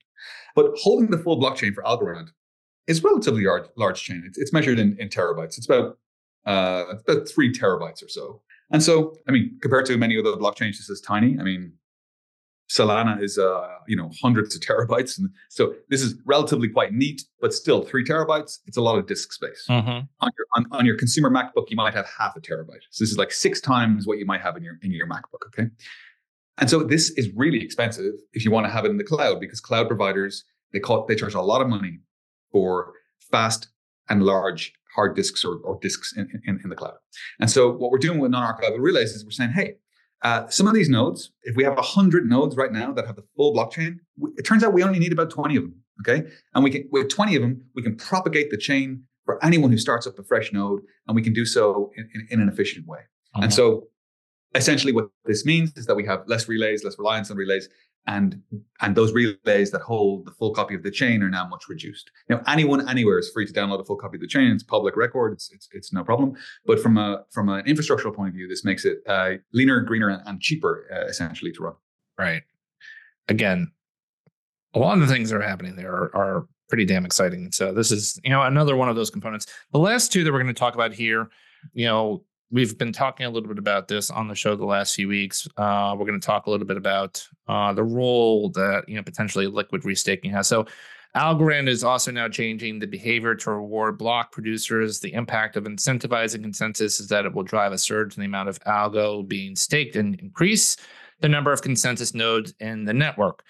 But 0.55 0.73
holding 0.77 1.11
the 1.11 1.19
full 1.19 1.41
blockchain 1.41 1.75
for 1.75 1.83
Algorand 1.83 2.29
is 2.87 3.03
relatively 3.03 3.45
large, 3.45 3.67
large 3.77 4.03
chain. 4.03 4.23
It's, 4.27 4.39
it's 4.39 4.53
measured 4.53 4.79
in, 4.79 4.97
in 4.99 5.09
terabytes. 5.09 5.59
It's 5.59 5.67
about 5.67 5.99
uh, 6.47 6.85
about 7.07 7.29
three 7.29 7.53
terabytes 7.53 8.03
or 8.03 8.09
so. 8.09 8.43
And 8.71 8.83
so, 8.83 9.17
I 9.27 9.33
mean, 9.33 9.59
compared 9.61 9.87
to 9.87 9.97
many 9.97 10.19
other 10.19 10.33
blockchains, 10.33 10.77
this 10.77 10.89
is 10.89 11.01
tiny. 11.01 11.39
I 11.39 11.43
mean, 11.43 11.73
Solana 12.71 13.23
is, 13.23 13.39
uh, 13.39 13.67
you 13.87 13.97
know, 13.97 14.11
hundreds 14.21 14.55
of 14.55 14.61
terabytes. 14.61 15.19
And 15.19 15.31
so 15.49 15.75
this 15.89 16.03
is 16.03 16.15
relatively 16.27 16.69
quite 16.69 16.93
neat, 16.93 17.23
but 17.41 17.55
still 17.55 17.83
three 17.83 18.05
terabytes, 18.05 18.59
it's 18.67 18.77
a 18.77 18.83
lot 18.83 18.99
of 18.99 19.07
disk 19.07 19.33
space. 19.33 19.65
Mm-hmm. 19.69 19.89
On, 19.89 20.31
your, 20.37 20.47
on, 20.57 20.67
on, 20.73 20.87
your 20.87 20.97
consumer 20.97 21.31
MacBook, 21.31 21.71
you 21.71 21.77
might 21.77 21.95
have 21.95 22.07
half 22.19 22.37
a 22.37 22.41
terabyte. 22.41 22.83
So 22.91 23.03
this 23.03 23.11
is 23.11 23.17
like 23.17 23.33
six 23.33 23.61
times 23.61 24.07
what 24.07 24.19
you 24.19 24.27
might 24.27 24.43
have 24.43 24.57
in 24.57 24.63
your, 24.63 24.75
in 24.83 24.93
your 24.93 25.09
MacBook. 25.09 25.47
Okay. 25.47 25.69
And 26.59 26.69
so 26.69 26.83
this 26.83 27.11
is 27.11 27.31
really 27.35 27.63
expensive 27.63 28.15
if 28.33 28.45
you 28.45 28.51
want 28.51 28.67
to 28.67 28.71
have 28.71 28.85
it 28.85 28.91
in 28.91 28.99
the 28.99 29.05
cloud 29.05 29.41
because 29.41 29.61
cloud 29.61 29.87
providers, 29.87 30.45
they 30.73 30.81
call 30.81 31.07
they 31.07 31.15
charge 31.15 31.35
a 31.35 31.41
lot 31.41 31.63
of 31.63 31.69
money 31.69 32.01
for 32.53 32.93
fast 33.31 33.69
and 34.11 34.23
large 34.25 34.73
hard 34.95 35.15
disks 35.15 35.45
or, 35.45 35.59
or 35.59 35.79
disks 35.81 36.13
in, 36.17 36.29
in, 36.47 36.61
in 36.65 36.71
the 36.71 36.77
cloud. 36.77 36.95
And 37.41 37.51
so 37.51 37.71
what 37.71 37.91
we're 37.91 37.99
doing 37.99 38.19
with 38.19 38.33
non-archival 38.33 38.79
relays 38.79 39.13
is 39.13 39.25
we're 39.25 39.31
saying, 39.31 39.51
hey, 39.51 39.77
uh, 40.23 40.49
some 40.49 40.67
of 40.67 40.75
these 40.75 40.89
nodes, 40.89 41.31
if 41.43 41.57
we 41.57 41.65
have 41.65 41.77
100 41.77 42.29
nodes 42.29 42.57
right 42.57 42.73
now 42.73 42.93
that 42.93 43.07
have 43.07 43.17
the 43.17 43.25
full 43.37 43.55
blockchain, 43.55 43.99
it 44.37 44.43
turns 44.43 44.65
out 44.65 44.73
we 44.73 44.83
only 44.83 44.99
need 44.99 45.13
about 45.13 45.31
20 45.31 45.57
of 45.57 45.63
them. 45.65 45.75
Okay. 46.01 46.29
And 46.55 46.65
we 46.65 46.71
can, 46.71 46.89
with 46.91 47.09
20 47.09 47.37
of 47.37 47.43
them, 47.43 47.65
we 47.75 47.83
can 47.83 47.97
propagate 47.97 48.51
the 48.51 48.57
chain 48.57 49.05
for 49.25 49.43
anyone 49.45 49.71
who 49.71 49.79
starts 49.79 50.07
up 50.07 50.19
a 50.19 50.23
fresh 50.23 50.53
node, 50.53 50.81
and 51.07 51.15
we 51.15 51.23
can 51.23 51.33
do 51.33 51.45
so 51.45 51.91
in, 51.97 52.09
in, 52.15 52.29
in 52.31 52.41
an 52.41 52.49
efficient 52.49 52.87
way. 52.87 53.01
Uh-huh. 53.35 53.45
And 53.45 53.53
so 53.53 53.89
essentially 54.55 54.93
what 54.93 55.09
this 55.25 55.45
means 55.45 55.73
is 55.77 55.87
that 55.87 55.95
we 55.95 56.07
have 56.07 56.23
less 56.27 56.49
relays, 56.49 56.85
less 56.85 56.99
reliance 56.99 57.31
on 57.31 57.37
relays, 57.37 57.69
and 58.07 58.41
and 58.81 58.97
those 58.97 59.13
relays 59.13 59.71
that 59.71 59.83
hold 59.83 60.27
the 60.27 60.31
full 60.33 60.53
copy 60.55 60.75
of 60.75 60.83
the 60.83 60.91
chain 60.91 61.23
are 61.23 61.29
now 61.29 61.47
much 61.47 61.69
reduced. 61.69 62.11
Now, 62.29 62.43
anyone 62.47 62.89
anywhere 62.89 63.19
is 63.19 63.31
free 63.31 63.47
to 63.47 63.53
download 63.53 63.81
a 63.81 63.85
full 63.85 63.97
copy 63.97 64.17
of 64.17 64.23
the 64.23 64.27
chain. 64.27 64.51
It's 64.51 64.63
public 64.63 64.97
record. 64.97 65.33
It's 65.33 65.51
it's, 65.53 65.69
it's 65.73 65.93
no 65.93 66.03
problem. 66.03 66.35
But 66.65 66.81
from 66.81 66.97
a 66.97 67.25
from 67.31 67.49
an 67.49 67.65
infrastructural 67.65 68.15
point 68.15 68.29
of 68.29 68.35
view, 68.35 68.49
this 68.49 68.65
makes 68.65 68.85
it 68.85 68.99
uh, 69.07 69.33
leaner, 69.53 69.81
greener, 69.81 70.23
and 70.25 70.41
cheaper 70.41 70.87
uh, 70.93 71.07
essentially 71.07 71.53
to 71.53 71.63
run. 71.63 71.75
Right. 72.17 72.43
Again, 73.29 73.71
a 74.75 74.79
lot 74.79 74.95
of 74.95 75.07
the 75.07 75.13
things 75.13 75.31
that 75.31 75.37
are 75.37 75.43
happening 75.43 75.77
there 75.77 75.93
are, 75.93 76.17
are 76.17 76.49
pretty 76.69 76.85
damn 76.85 77.05
exciting. 77.05 77.53
So 77.53 77.73
this 77.73 77.91
is 77.91 78.19
you 78.25 78.31
know 78.31 78.43
another 78.43 78.77
one 78.77 78.89
of 78.89 78.97
those 78.97 79.11
components. 79.11 79.47
The 79.73 79.79
last 79.79 80.13
two 80.13 80.25
that 80.25 80.33
we're 80.33 80.43
going 80.43 80.55
to 80.55 80.59
talk 80.59 80.75
about 80.75 80.95
here, 80.95 81.29
you 81.75 81.87
know, 81.87 82.25
we've 82.51 82.79
been 82.79 82.93
talking 82.93 83.27
a 83.27 83.31
little 83.31 83.49
bit 83.49 83.59
about 83.59 83.89
this 83.89 84.11
on 84.11 84.29
the 84.29 84.35
show 84.35 84.57
the 84.57 84.65
last 84.65 84.95
few 84.95 85.09
weeks. 85.09 85.47
Uh, 85.57 85.95
we're 85.97 86.07
going 86.07 86.21
to 86.21 86.27
talk 86.27 86.47
a 86.47 86.51
little 86.51 86.67
bit 86.67 86.77
about 86.77 87.27
uh, 87.47 87.73
the 87.73 87.85
role 87.85 88.51
that 88.51 88.85
you 88.89 88.97
know 88.97 89.03
potentially 89.03 89.47
liquid 89.47 89.83
restaking 89.83 90.31
has. 90.31 90.49
So, 90.49 90.67
Algorand 91.17 91.69
is 91.69 91.85
also 91.85 92.11
now 92.11 92.29
changing 92.29 92.79
the 92.79 92.87
behavior 92.87 93.35
to 93.35 93.51
reward 93.51 93.99
block 93.99 94.31
producers. 94.31 95.01
The 95.01 95.13
impact 95.15 95.57
of 95.57 95.65
incentivizing 95.65 96.43
consensus 96.43 97.01
is 97.01 97.09
that 97.09 97.25
it 97.25 97.35
will 97.35 97.43
drive 97.43 97.73
a 97.73 97.79
surge 97.79 98.17
in 98.17 98.21
the 98.21 98.27
amount 98.27 98.51
of 98.51 98.61
algo 98.61 99.27
being 99.27 99.57
staked 99.57 99.97
and 99.97 100.15
increase 100.21 100.77
the 101.21 101.29
number 101.29 101.51
of 101.51 101.63
consensus 101.63 102.15
nodes 102.15 102.55
in 102.61 102.85
the 102.85 102.93
network, 102.93 103.43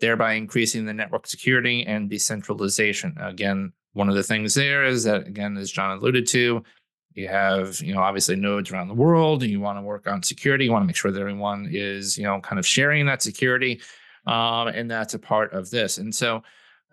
thereby 0.00 0.34
increasing 0.34 0.84
the 0.84 0.92
network 0.92 1.26
security 1.26 1.86
and 1.86 2.10
decentralization. 2.10 3.16
Again, 3.20 3.72
one 3.92 4.08
of 4.08 4.16
the 4.16 4.22
things 4.22 4.54
there 4.54 4.84
is 4.84 5.04
that, 5.04 5.26
again, 5.26 5.56
as 5.56 5.70
John 5.70 5.96
alluded 5.96 6.26
to, 6.28 6.62
you 7.14 7.28
have 7.28 7.80
you 7.80 7.94
know 7.94 8.00
obviously 8.00 8.36
nodes 8.36 8.70
around 8.70 8.88
the 8.88 8.94
world 8.94 9.42
and 9.42 9.50
you 9.50 9.60
want 9.60 9.78
to 9.78 9.82
work 9.82 10.06
on 10.06 10.22
security 10.22 10.64
you 10.64 10.72
want 10.72 10.82
to 10.82 10.86
make 10.86 10.96
sure 10.96 11.10
that 11.10 11.20
everyone 11.20 11.68
is 11.70 12.18
you 12.18 12.24
know 12.24 12.40
kind 12.40 12.58
of 12.58 12.66
sharing 12.66 13.06
that 13.06 13.22
security 13.22 13.80
um, 14.26 14.68
and 14.68 14.90
that's 14.90 15.12
a 15.12 15.18
part 15.18 15.52
of 15.52 15.70
this. 15.70 15.98
And 15.98 16.14
so 16.14 16.42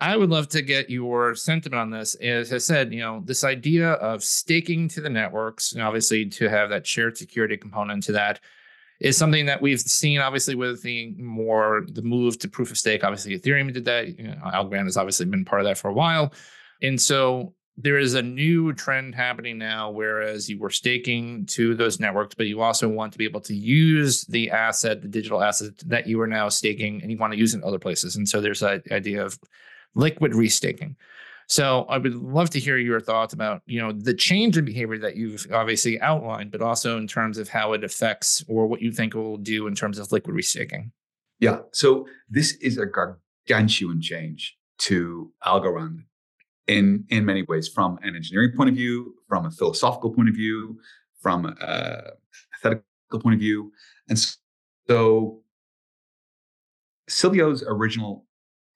i 0.00 0.16
would 0.16 0.30
love 0.30 0.48
to 0.48 0.62
get 0.62 0.90
your 0.90 1.34
sentiment 1.34 1.80
on 1.80 1.90
this. 1.90 2.14
As 2.16 2.52
i 2.52 2.58
said 2.58 2.92
you 2.92 3.00
know 3.00 3.22
this 3.24 3.44
idea 3.44 3.92
of 3.92 4.22
staking 4.22 4.88
to 4.88 5.00
the 5.00 5.10
networks 5.10 5.72
and 5.72 5.82
obviously 5.82 6.28
to 6.30 6.48
have 6.48 6.70
that 6.70 6.86
shared 6.86 7.16
security 7.16 7.56
component 7.56 8.02
to 8.04 8.12
that 8.12 8.40
is 9.00 9.16
something 9.16 9.46
that 9.46 9.60
we've 9.60 9.80
seen 9.80 10.20
obviously 10.20 10.54
with 10.54 10.82
the 10.82 11.12
more 11.18 11.84
the 11.88 12.02
move 12.02 12.38
to 12.38 12.48
proof 12.48 12.70
of 12.70 12.78
stake. 12.78 13.02
Obviously 13.02 13.38
ethereum 13.38 13.72
did 13.72 13.84
that. 13.84 14.16
You 14.16 14.28
know, 14.28 14.36
algorand 14.44 14.84
has 14.84 14.96
obviously 14.96 15.26
been 15.26 15.44
part 15.44 15.60
of 15.60 15.66
that 15.66 15.76
for 15.78 15.88
a 15.88 15.94
while. 15.94 16.32
And 16.82 17.00
so 17.00 17.54
there 17.76 17.98
is 17.98 18.14
a 18.14 18.22
new 18.22 18.72
trend 18.72 19.14
happening 19.14 19.56
now 19.56 19.90
whereas 19.90 20.48
you 20.48 20.58
were 20.58 20.70
staking 20.70 21.46
to 21.46 21.74
those 21.74 21.98
networks 21.98 22.34
but 22.34 22.46
you 22.46 22.60
also 22.60 22.88
want 22.88 23.12
to 23.12 23.18
be 23.18 23.24
able 23.24 23.40
to 23.40 23.54
use 23.54 24.24
the 24.26 24.50
asset 24.50 25.00
the 25.00 25.08
digital 25.08 25.42
asset 25.42 25.72
that 25.86 26.06
you 26.06 26.20
are 26.20 26.26
now 26.26 26.48
staking 26.48 27.00
and 27.00 27.10
you 27.10 27.16
want 27.16 27.32
to 27.32 27.38
use 27.38 27.54
in 27.54 27.64
other 27.64 27.78
places. 27.78 28.16
And 28.16 28.28
so 28.28 28.40
there's 28.40 28.60
that 28.60 28.82
idea 28.90 29.24
of 29.24 29.38
liquid 29.94 30.32
restaking. 30.32 30.96
So 31.48 31.84
i 31.88 31.98
would 31.98 32.14
love 32.14 32.50
to 32.50 32.60
hear 32.60 32.78
your 32.78 33.00
thoughts 33.00 33.34
about 33.34 33.62
you 33.66 33.80
know 33.80 33.92
the 33.92 34.14
change 34.14 34.56
in 34.56 34.64
behavior 34.64 34.98
that 34.98 35.16
you've 35.16 35.46
obviously 35.52 36.00
outlined 36.00 36.50
but 36.50 36.62
also 36.62 36.96
in 36.96 37.06
terms 37.06 37.36
of 37.36 37.48
how 37.48 37.72
it 37.72 37.84
affects 37.84 38.44
or 38.48 38.66
what 38.66 38.80
you 38.80 38.92
think 38.92 39.14
it 39.14 39.18
will 39.18 39.36
do 39.36 39.66
in 39.66 39.74
terms 39.74 39.98
of 39.98 40.12
liquid 40.12 40.36
restaking. 40.36 40.90
Yeah. 41.40 41.58
So 41.72 42.06
this 42.30 42.52
is 42.56 42.78
a 42.78 42.86
gargantuan 42.86 44.00
change 44.00 44.56
to 44.78 45.32
algorand 45.44 46.04
in 46.66 47.04
in 47.08 47.24
many 47.24 47.42
ways 47.42 47.68
from 47.68 47.98
an 48.02 48.14
engineering 48.14 48.52
point 48.56 48.70
of 48.70 48.76
view, 48.76 49.14
from 49.28 49.46
a 49.46 49.50
philosophical 49.50 50.12
point 50.12 50.28
of 50.28 50.34
view, 50.34 50.78
from 51.20 51.46
a 51.46 52.02
ethical 52.56 53.20
point 53.20 53.34
of 53.34 53.40
view, 53.40 53.72
and 54.08 54.18
so 54.88 55.40
Silvio's 57.08 57.62
original 57.66 58.26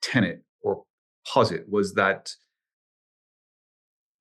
tenet 0.02 0.42
or 0.62 0.84
posit 1.26 1.68
was 1.68 1.94
that 1.94 2.32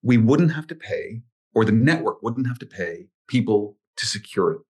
we 0.01 0.17
wouldn't 0.17 0.53
have 0.53 0.67
to 0.67 0.75
pay, 0.75 1.21
or 1.53 1.65
the 1.65 1.71
network 1.71 2.21
wouldn't 2.21 2.47
have 2.47 2.59
to 2.59 2.65
pay 2.65 3.07
people 3.27 3.77
to 3.97 4.05
secure 4.05 4.51
it. 4.51 4.61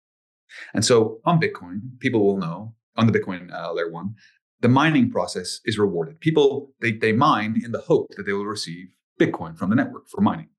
And 0.74 0.86
so 0.86 1.20
on 1.26 1.40
Bitcoin, 1.40 2.00
people 2.00 2.26
will 2.26 2.38
know 2.38 2.74
on 2.96 3.08
the 3.08 3.18
Bitcoin 3.18 3.54
uh, 3.54 3.74
layer 3.74 3.92
one 3.92 4.16
the 4.62 4.70
mining 4.70 5.10
process 5.12 5.60
is 5.66 5.78
rewarded. 5.78 6.20
People 6.20 6.74
they 6.82 6.94
they 6.94 7.12
mine 7.12 7.62
in 7.64 7.72
the 7.72 7.82
hope 7.82 8.10
that 8.16 8.26
they 8.26 8.34
will 8.34 8.46
receive 8.46 8.88
Bitcoin 9.20 9.58
from 9.58 9.70
the 9.70 9.76
network 9.76 10.08
for 10.10 10.22
mining. 10.22 10.50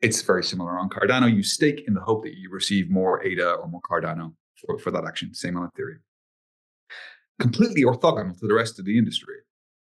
It's 0.00 0.22
very 0.22 0.42
similar 0.42 0.78
on 0.78 0.88
Cardano. 0.88 1.32
You 1.32 1.42
stake 1.42 1.84
in 1.86 1.94
the 1.94 2.00
hope 2.00 2.24
that 2.24 2.34
you 2.36 2.50
receive 2.50 2.90
more 2.90 3.22
ADA 3.22 3.52
or 3.52 3.68
more 3.68 3.82
Cardano 3.82 4.34
for, 4.56 4.78
for 4.78 4.90
that 4.90 5.04
action. 5.04 5.34
Same 5.34 5.56
on 5.56 5.68
Ethereum. 5.68 6.00
Completely 7.38 7.82
orthogonal 7.82 8.38
to 8.38 8.46
the 8.46 8.54
rest 8.54 8.78
of 8.78 8.84
the 8.86 8.96
industry. 8.96 9.36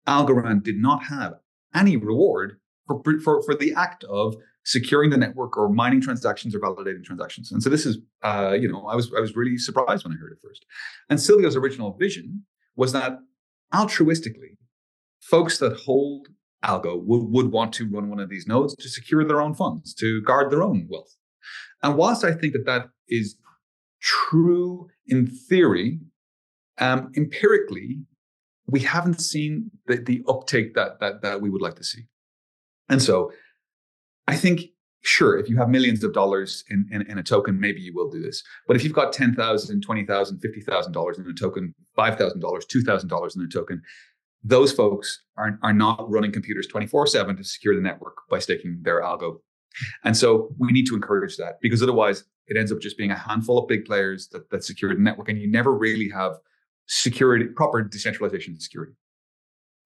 Algorand 0.08 0.64
did 0.64 0.78
not 0.78 1.04
have 1.06 1.34
any 1.74 1.96
reward 1.96 2.60
for, 2.88 3.02
for, 3.20 3.42
for 3.44 3.56
the 3.56 3.74
act 3.74 4.04
of 4.06 4.36
securing 4.64 5.10
the 5.10 5.18
network 5.18 5.58
or 5.58 5.70
mining 5.70 6.02
transactions 6.02 6.54
or 6.56 6.60
validating 6.60 7.04
transactions. 7.04 7.52
And 7.52 7.64
so 7.64 7.70
this 7.70 7.86
is, 7.86 7.98
uh, 8.24 8.56
you 8.60 8.72
know, 8.72 8.86
I 8.88 8.96
was 8.96 9.12
I 9.16 9.20
was 9.20 9.36
really 9.36 9.58
surprised 9.58 10.04
when 10.04 10.14
I 10.14 10.18
heard 10.18 10.32
it 10.32 10.40
first. 10.44 10.66
And 11.10 11.20
Silvio's 11.20 11.56
original 11.56 11.94
vision 11.94 12.46
was 12.76 12.92
that 12.94 13.18
altruistically, 13.74 14.58
folks 15.22 15.58
that 15.60 15.82
hold 15.86 16.28
algo 16.64 17.02
would, 17.04 17.24
would 17.30 17.52
want 17.52 17.74
to 17.74 17.90
run 17.90 18.10
one 18.10 18.20
of 18.20 18.30
these 18.30 18.48
nodes 18.48 18.76
to 18.76 18.90
secure 18.90 19.26
their 19.26 19.42
own 19.42 19.54
funds, 19.54 19.94
to 19.96 20.22
guard 20.22 20.52
their 20.52 20.64
own 20.64 20.88
wealth. 20.90 21.16
And 21.82 21.98
whilst 21.98 22.24
I 22.24 22.34
think 22.34 22.54
that 22.54 22.66
that 22.66 22.90
is 23.08 23.36
true 24.02 24.88
in 25.08 25.28
theory, 25.28 26.00
um, 26.78 27.12
empirically, 27.16 28.02
we 28.68 28.82
haven't 28.82 29.22
seen 29.22 29.72
the, 29.88 29.98
the 29.98 30.24
uptake 30.28 30.76
that, 30.76 31.00
that 31.00 31.22
that 31.22 31.42
we 31.42 31.50
would 31.50 31.62
like 31.62 31.76
to 31.76 31.84
see. 31.84 32.04
And 32.90 33.02
so 33.02 33.32
I 34.28 34.36
think, 34.36 34.62
sure, 35.02 35.38
if 35.38 35.50
you 35.50 35.58
have 35.58 35.70
millions 35.70 36.04
of 36.04 36.14
dollars 36.14 36.64
in, 36.70 36.88
in, 36.92 37.02
in 37.10 37.18
a 37.18 37.24
token, 37.24 37.60
maybe 37.60 37.82
you 37.82 37.94
will 37.94 38.10
do 38.10 38.22
this. 38.22 38.44
But 38.68 38.76
if 38.76 38.84
you've 38.84 38.94
got 38.94 39.14
$10,000, 39.14 39.36
$20,000, 39.36 40.06
$50,000 40.08 41.20
in 41.20 41.28
a 41.28 41.34
token, 41.34 41.74
$5,000, 41.98 42.42
$2,000 42.42 43.36
in 43.36 43.42
a 43.42 43.48
token, 43.48 43.82
those 44.44 44.72
folks 44.72 45.24
are, 45.38 45.60
are 45.64 45.74
not 45.74 46.10
running 46.10 46.32
computers 46.32 46.68
24 46.68 47.08
7 47.08 47.38
to 47.38 47.44
secure 47.44 47.76
the 47.76 47.82
network 47.82 48.18
by 48.30 48.40
staking 48.40 48.80
their 48.82 49.02
algo. 49.02 49.38
And 50.04 50.18
so 50.18 50.54
we 50.58 50.72
need 50.72 50.86
to 50.88 50.96
encourage 50.96 51.38
that 51.38 51.60
because 51.62 51.82
otherwise 51.82 52.26
it 52.48 52.58
ends 52.58 52.72
up 52.72 52.80
just 52.80 52.98
being 52.98 53.12
a 53.12 53.18
handful 53.18 53.60
of 53.60 53.68
big 53.68 53.86
players 53.86 54.28
that, 54.30 54.50
that 54.50 54.64
secure 54.64 54.94
the 54.94 55.00
network 55.00 55.30
and 55.30 55.40
you 55.40 55.50
never 55.50 55.74
really 55.74 56.10
have 56.10 56.34
security, 56.88 57.46
proper 57.46 57.82
decentralization 57.82 58.60
security. 58.60 58.94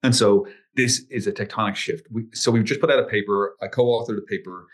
And 0.01 0.15
so 0.15 0.47
this 0.75 1.05
is 1.09 1.27
a 1.27 1.31
tectonic 1.31 1.75
shift. 1.75 2.07
We, 2.11 2.25
so 2.33 2.51
we've 2.51 2.63
just 2.63 2.79
put 2.79 2.91
out 2.91 2.99
a 2.99 3.05
paper. 3.05 3.55
I 3.61 3.67
co-authored 3.67 4.17
a 4.17 4.21
paper 4.21 4.67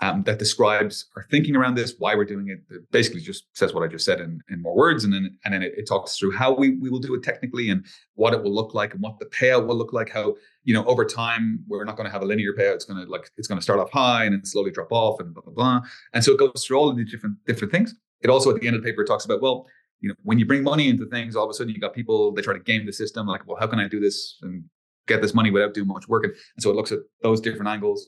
um, 0.00 0.22
that 0.24 0.38
describes 0.38 1.06
our 1.16 1.26
thinking 1.30 1.56
around 1.56 1.74
this, 1.74 1.94
why 1.98 2.14
we're 2.14 2.26
doing 2.26 2.48
it. 2.48 2.60
it. 2.74 2.90
basically 2.90 3.20
just 3.20 3.44
says 3.54 3.72
what 3.72 3.82
I 3.82 3.86
just 3.86 4.04
said 4.04 4.20
in, 4.20 4.40
in 4.50 4.60
more 4.60 4.76
words, 4.76 5.04
and 5.04 5.12
then 5.12 5.38
and 5.44 5.54
then 5.54 5.62
it, 5.62 5.72
it, 5.76 5.86
talks 5.88 6.18
through 6.18 6.32
how 6.32 6.54
we, 6.54 6.76
we 6.76 6.90
will 6.90 6.98
do 6.98 7.14
it 7.14 7.22
technically 7.22 7.70
and 7.70 7.84
what 8.14 8.34
it 8.34 8.42
will 8.42 8.54
look 8.54 8.74
like 8.74 8.92
and 8.92 9.02
what 9.02 9.18
the 9.18 9.26
payout 9.26 9.66
will 9.66 9.76
look 9.76 9.92
like. 9.92 10.10
How 10.10 10.34
you 10.64 10.74
know 10.74 10.84
over 10.84 11.04
time 11.04 11.64
we're 11.66 11.84
not 11.84 11.96
going 11.96 12.06
to 12.06 12.12
have 12.12 12.22
a 12.22 12.26
linear 12.26 12.52
payout. 12.52 12.74
It's 12.74 12.84
going 12.84 13.04
to 13.04 13.10
like 13.10 13.30
it's 13.38 13.48
to 13.48 13.60
start 13.62 13.80
off 13.80 13.90
high 13.90 14.24
and 14.24 14.34
then 14.34 14.44
slowly 14.44 14.70
drop 14.70 14.92
off 14.92 15.18
and 15.20 15.32
blah 15.32 15.42
blah 15.42 15.54
blah. 15.54 15.80
And 16.12 16.22
so 16.22 16.32
it 16.32 16.38
goes 16.38 16.64
through 16.64 16.78
all 16.78 16.90
of 16.90 16.96
these 16.96 17.10
different 17.10 17.36
different 17.46 17.72
things. 17.72 17.94
It 18.20 18.28
also 18.28 18.54
at 18.54 18.60
the 18.60 18.66
end 18.66 18.76
of 18.76 18.82
the 18.82 18.88
paper 18.88 19.04
talks 19.04 19.24
about 19.24 19.40
well 19.40 19.66
you 20.00 20.10
know 20.10 20.14
when 20.24 20.38
you 20.38 20.44
bring 20.44 20.62
money 20.62 20.88
into 20.90 21.06
things 21.06 21.36
all 21.36 21.44
of 21.44 21.50
a 21.50 21.54
sudden 21.54 21.72
you 21.72 21.80
got 21.80 21.94
people 21.94 22.32
they 22.32 22.42
try 22.42 22.52
to 22.52 22.60
game 22.60 22.84
the 22.84 22.92
system 22.92 23.26
like 23.26 23.46
well 23.46 23.56
how 23.58 23.66
can 23.66 23.78
I 23.78 23.88
do 23.88 23.98
this 23.98 24.38
and 24.42 24.64
get 25.06 25.22
this 25.22 25.34
money 25.34 25.50
without 25.50 25.74
doing 25.74 25.88
much 25.88 26.08
work. 26.08 26.24
And 26.24 26.34
so 26.58 26.70
it 26.70 26.76
looks 26.76 26.92
at 26.92 27.00
those 27.22 27.40
different 27.40 27.68
angles. 27.68 28.06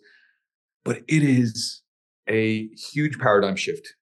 But 0.85 0.99
it 1.09 1.23
is 1.23 1.83
a 2.29 2.69
huge 2.93 3.19
paradigm 3.19 3.57
shift 3.57 3.95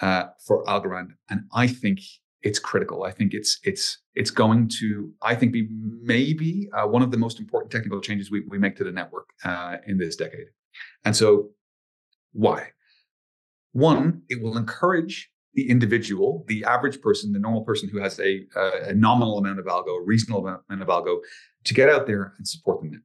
uh, 0.00 0.24
for 0.46 0.64
Algorand, 0.64 1.10
and 1.28 1.42
I 1.54 1.66
think 1.66 2.00
it's 2.42 2.58
critical. 2.58 3.04
I 3.04 3.12
think 3.12 3.34
it's 3.34 3.58
it's 3.62 3.98
it's 4.14 4.30
going 4.30 4.68
to 4.80 5.12
I 5.22 5.34
think 5.34 5.52
be 5.52 5.68
maybe 6.02 6.68
uh, 6.76 6.86
one 6.86 7.02
of 7.02 7.10
the 7.10 7.18
most 7.18 7.38
important 7.38 7.70
technical 7.70 8.00
changes 8.00 8.30
we, 8.30 8.42
we 8.48 8.58
make 8.58 8.76
to 8.76 8.84
the 8.84 8.92
network 8.92 9.28
uh, 9.44 9.76
in 9.86 9.98
this 9.98 10.16
decade. 10.16 10.46
And 11.04 11.16
so, 11.16 11.50
why? 12.32 12.70
One, 13.72 14.22
it 14.28 14.42
will 14.42 14.56
encourage 14.58 15.30
the 15.54 15.68
individual, 15.68 16.44
the 16.48 16.64
average 16.64 17.00
person, 17.00 17.32
the 17.32 17.38
normal 17.38 17.62
person 17.62 17.88
who 17.90 18.00
has 18.00 18.18
a, 18.20 18.46
a 18.56 18.94
nominal 18.94 19.38
amount 19.38 19.58
of 19.58 19.66
algo, 19.66 20.00
a 20.00 20.04
reasonable 20.04 20.46
amount 20.46 20.82
of 20.82 20.88
algo, 20.88 21.18
to 21.64 21.74
get 21.74 21.88
out 21.88 22.06
there 22.06 22.34
and 22.38 22.48
support 22.48 22.80
the 22.80 22.88
network. 22.88 23.02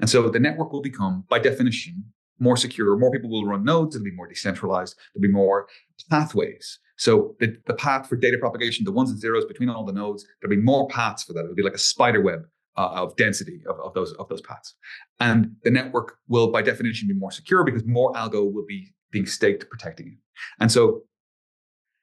And 0.00 0.08
so 0.08 0.28
the 0.28 0.38
network 0.38 0.72
will 0.72 0.82
become, 0.82 1.24
by 1.28 1.38
definition, 1.40 2.12
more 2.42 2.56
secure. 2.56 2.96
More 2.96 3.10
people 3.10 3.30
will 3.30 3.46
run 3.46 3.64
nodes. 3.64 3.94
It'll 3.94 4.04
be 4.04 4.10
more 4.10 4.26
decentralized. 4.28 4.96
There'll 5.14 5.22
be 5.22 5.32
more 5.32 5.68
pathways. 6.10 6.78
So 6.96 7.36
the, 7.40 7.56
the 7.66 7.74
path 7.74 8.08
for 8.08 8.16
data 8.16 8.36
propagation, 8.38 8.84
the 8.84 8.92
ones 8.92 9.10
and 9.10 9.18
zeros 9.18 9.44
between 9.44 9.68
all 9.68 9.84
the 9.84 9.92
nodes, 9.92 10.26
there'll 10.40 10.54
be 10.54 10.62
more 10.62 10.88
paths 10.88 11.22
for 11.22 11.32
that. 11.32 11.40
It'll 11.44 11.54
be 11.54 11.62
like 11.62 11.74
a 11.74 11.78
spider 11.78 12.20
web 12.20 12.40
uh, 12.76 12.90
of 12.94 13.16
density 13.16 13.60
of, 13.68 13.76
of 13.80 13.94
those 13.94 14.12
of 14.14 14.28
those 14.28 14.40
paths. 14.40 14.74
And 15.20 15.52
the 15.62 15.70
network 15.70 16.16
will, 16.28 16.50
by 16.50 16.62
definition, 16.62 17.08
be 17.08 17.14
more 17.14 17.30
secure 17.30 17.64
because 17.64 17.84
more 17.86 18.12
algo 18.12 18.52
will 18.52 18.66
be 18.66 18.92
being 19.10 19.26
staked 19.26 19.68
protecting 19.70 20.08
it. 20.08 20.18
And 20.60 20.70
so 20.70 21.02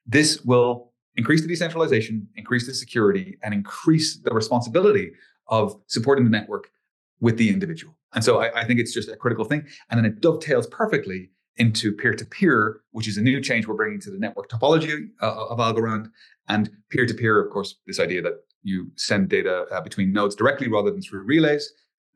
this 0.06 0.42
will 0.42 0.94
increase 1.16 1.42
the 1.42 1.48
decentralization, 1.48 2.28
increase 2.36 2.66
the 2.66 2.74
security, 2.74 3.38
and 3.44 3.54
increase 3.54 4.20
the 4.24 4.32
responsibility 4.32 5.12
of 5.48 5.76
supporting 5.88 6.24
the 6.24 6.32
network 6.32 6.70
with 7.20 7.38
the 7.38 7.50
individual. 7.50 7.96
And 8.14 8.24
so 8.24 8.42
I, 8.42 8.62
I 8.62 8.66
think 8.66 8.80
it's 8.80 8.94
just 8.94 9.10
a 9.10 9.16
critical 9.16 9.46
thing. 9.46 9.66
And 9.90 9.98
then 9.98 10.06
it 10.06 10.22
dovetails 10.22 10.68
perfectly 10.68 11.32
into 11.58 11.92
peer-to-peer, 11.92 12.82
which 12.92 13.08
is 13.08 13.18
a 13.18 13.22
new 13.22 13.42
change 13.42 13.68
we're 13.68 13.76
bringing 13.76 14.00
to 14.02 14.12
the 14.12 14.18
network 14.18 14.50
topology 14.50 15.10
uh, 15.22 15.48
of 15.48 15.60
Algorand. 15.60 16.10
And 16.48 16.70
peer-to-peer, 16.90 17.44
of 17.44 17.52
course, 17.52 17.76
this 17.86 18.00
idea 18.00 18.22
that 18.22 18.34
you 18.64 18.92
send 18.96 19.30
data 19.30 19.66
uh, 19.72 19.82
between 19.82 20.12
nodes 20.14 20.36
directly 20.36 20.68
rather 20.68 20.92
than 20.92 21.02
through 21.02 21.24
relays. 21.24 21.72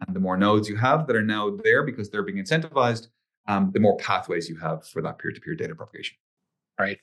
And 0.06 0.16
the 0.16 0.20
more 0.20 0.38
nodes 0.38 0.68
you 0.70 0.78
have 0.78 1.08
that 1.08 1.16
are 1.16 1.24
now 1.24 1.58
there 1.64 1.84
because 1.84 2.10
they're 2.10 2.24
being 2.24 2.44
incentivized, 2.44 3.08
um, 3.48 3.72
the 3.74 3.80
more 3.80 3.98
pathways 3.98 4.50
you 4.50 4.58
have 4.60 4.88
for 4.88 5.02
that 5.02 5.20
peer-to-peer 5.20 5.56
data 5.56 5.76
propagation. 5.76 6.18
Right. 6.80 6.98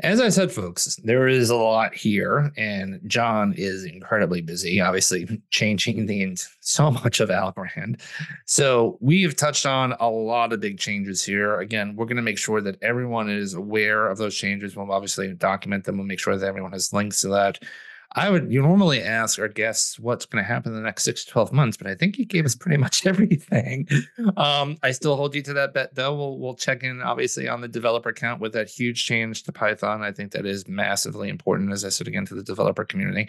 As 0.00 0.20
I 0.20 0.28
said, 0.28 0.52
folks, 0.52 0.94
there 1.02 1.26
is 1.26 1.50
a 1.50 1.56
lot 1.56 1.92
here, 1.92 2.52
and 2.56 3.00
John 3.06 3.52
is 3.54 3.84
incredibly 3.84 4.40
busy, 4.40 4.80
obviously 4.80 5.42
changing 5.50 6.06
the 6.06 6.36
so 6.60 6.90
much 6.90 7.18
of 7.18 7.30
Algorand. 7.30 8.00
So 8.44 8.96
we 9.00 9.22
have 9.24 9.34
touched 9.34 9.66
on 9.66 9.94
a 9.98 10.08
lot 10.08 10.52
of 10.52 10.60
big 10.60 10.78
changes 10.78 11.24
here. 11.24 11.58
Again, 11.58 11.96
we're 11.96 12.06
going 12.06 12.16
to 12.16 12.22
make 12.22 12.38
sure 12.38 12.60
that 12.60 12.80
everyone 12.80 13.28
is 13.28 13.54
aware 13.54 14.08
of 14.08 14.18
those 14.18 14.36
changes. 14.36 14.76
We'll 14.76 14.92
obviously 14.92 15.34
document 15.34 15.84
them. 15.84 15.96
We'll 15.96 16.06
make 16.06 16.20
sure 16.20 16.36
that 16.36 16.46
everyone 16.46 16.72
has 16.72 16.92
links 16.92 17.20
to 17.22 17.28
that. 17.28 17.58
I 18.12 18.30
would 18.30 18.50
you 18.50 18.62
normally 18.62 19.02
ask 19.02 19.38
our 19.38 19.48
guests 19.48 19.98
what's 19.98 20.24
going 20.24 20.42
to 20.42 20.48
happen 20.48 20.72
in 20.72 20.76
the 20.76 20.84
next 20.84 21.04
six 21.04 21.24
to 21.24 21.30
12 21.30 21.52
months, 21.52 21.76
but 21.76 21.86
I 21.86 21.94
think 21.94 22.18
you 22.18 22.24
gave 22.24 22.46
us 22.46 22.54
pretty 22.54 22.78
much 22.78 23.06
everything. 23.06 23.86
Um, 24.36 24.78
I 24.82 24.92
still 24.92 25.14
hold 25.16 25.34
you 25.34 25.42
to 25.42 25.52
that 25.54 25.74
bet 25.74 25.94
though. 25.94 26.14
We'll 26.14 26.38
we'll 26.38 26.54
check 26.54 26.82
in 26.82 27.02
obviously 27.02 27.48
on 27.48 27.60
the 27.60 27.68
developer 27.68 28.12
count 28.12 28.40
with 28.40 28.52
that 28.54 28.68
huge 28.68 29.04
change 29.04 29.42
to 29.44 29.52
Python. 29.52 30.02
I 30.02 30.12
think 30.12 30.32
that 30.32 30.46
is 30.46 30.66
massively 30.66 31.28
important, 31.28 31.72
as 31.72 31.84
I 31.84 31.90
said 31.90 32.08
again, 32.08 32.24
to 32.26 32.34
the 32.34 32.42
developer 32.42 32.84
community. 32.84 33.28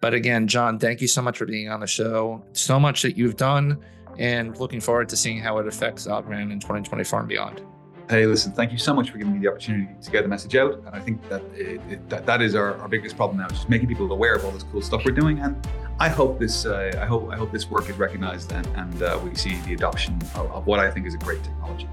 But 0.00 0.14
again, 0.14 0.46
John, 0.46 0.78
thank 0.78 1.00
you 1.00 1.08
so 1.08 1.22
much 1.22 1.38
for 1.38 1.46
being 1.46 1.68
on 1.68 1.80
the 1.80 1.86
show. 1.86 2.44
So 2.52 2.78
much 2.78 3.02
that 3.02 3.16
you've 3.16 3.36
done, 3.36 3.84
and 4.16 4.56
looking 4.58 4.80
forward 4.80 5.08
to 5.10 5.16
seeing 5.16 5.38
how 5.38 5.58
it 5.58 5.66
affects 5.66 6.06
Algorand 6.06 6.52
in 6.52 6.60
2024 6.60 7.20
and 7.20 7.28
beyond 7.28 7.62
hey, 8.08 8.26
listen, 8.26 8.52
thank 8.52 8.72
you 8.72 8.78
so 8.78 8.94
much 8.94 9.10
for 9.10 9.18
giving 9.18 9.34
me 9.34 9.40
the 9.40 9.48
opportunity 9.48 9.88
to 10.00 10.10
get 10.10 10.22
the 10.22 10.28
message 10.28 10.56
out. 10.56 10.74
And 10.86 10.88
I 10.88 11.00
think 11.00 11.26
that 11.28 11.42
it, 11.54 11.80
it, 11.90 12.08
that, 12.08 12.26
that 12.26 12.40
is 12.40 12.54
our, 12.54 12.76
our 12.78 12.88
biggest 12.88 13.16
problem 13.16 13.38
now, 13.38 13.48
just 13.48 13.68
making 13.68 13.88
people 13.88 14.10
aware 14.10 14.34
of 14.34 14.44
all 14.44 14.50
this 14.50 14.64
cool 14.64 14.80
stuff 14.80 15.04
we're 15.04 15.12
doing. 15.12 15.38
And 15.40 15.56
I 16.00 16.08
hope 16.08 16.38
this 16.38 16.64
uh, 16.64 16.96
I 17.00 17.04
hope 17.04 17.30
I 17.30 17.36
hope 17.36 17.52
this 17.52 17.68
work 17.70 17.90
is 17.90 17.98
recognized 17.98 18.52
and, 18.52 18.66
and 18.68 19.02
uh, 19.02 19.20
we 19.22 19.34
see 19.34 19.56
the 19.62 19.74
adoption 19.74 20.18
of, 20.34 20.50
of 20.52 20.66
what 20.66 20.78
I 20.78 20.90
think 20.90 21.06
is 21.06 21.14
a 21.14 21.18
great 21.18 21.42
technology. 21.42 21.88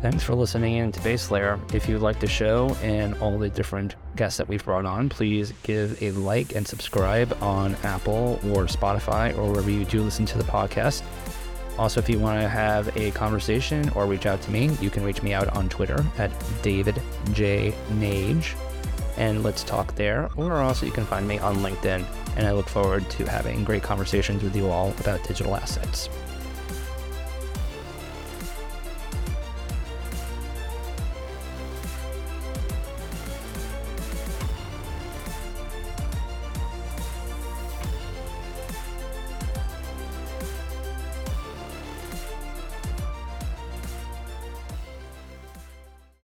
Thanks 0.00 0.24
for 0.24 0.34
listening 0.34 0.76
in 0.76 0.90
to 0.90 1.00
Base 1.02 1.30
Layer. 1.30 1.60
If 1.72 1.88
you 1.88 2.00
like 2.00 2.18
the 2.18 2.26
show 2.26 2.76
and 2.82 3.14
all 3.18 3.38
the 3.38 3.48
different 3.48 3.94
guests 4.16 4.36
that 4.38 4.48
we've 4.48 4.64
brought 4.64 4.84
on, 4.84 5.08
please 5.08 5.52
give 5.62 6.02
a 6.02 6.10
like 6.10 6.56
and 6.56 6.66
subscribe 6.66 7.36
on 7.40 7.76
Apple 7.84 8.40
or 8.46 8.64
Spotify 8.64 9.36
or 9.38 9.52
wherever 9.52 9.70
you 9.70 9.84
do 9.84 10.02
listen 10.02 10.26
to 10.26 10.38
the 10.38 10.44
podcast. 10.44 11.02
Also, 11.78 12.00
if 12.00 12.08
you 12.08 12.18
want 12.18 12.40
to 12.40 12.48
have 12.48 12.94
a 12.96 13.10
conversation 13.12 13.88
or 13.90 14.06
reach 14.06 14.26
out 14.26 14.40
to 14.42 14.50
me, 14.50 14.70
you 14.80 14.90
can 14.90 15.02
reach 15.02 15.22
me 15.22 15.32
out 15.32 15.48
on 15.56 15.68
Twitter 15.68 16.04
at 16.18 16.30
David 16.62 17.00
J. 17.32 17.74
Nage, 17.92 18.54
and 19.16 19.42
let's 19.42 19.64
talk 19.64 19.94
there. 19.94 20.30
Or 20.36 20.52
also, 20.54 20.86
you 20.86 20.92
can 20.92 21.06
find 21.06 21.26
me 21.26 21.38
on 21.38 21.56
LinkedIn, 21.56 22.04
and 22.36 22.46
I 22.46 22.52
look 22.52 22.68
forward 22.68 23.08
to 23.10 23.24
having 23.24 23.64
great 23.64 23.82
conversations 23.82 24.42
with 24.42 24.54
you 24.54 24.68
all 24.68 24.90
about 25.00 25.24
digital 25.24 25.56
assets. 25.56 26.08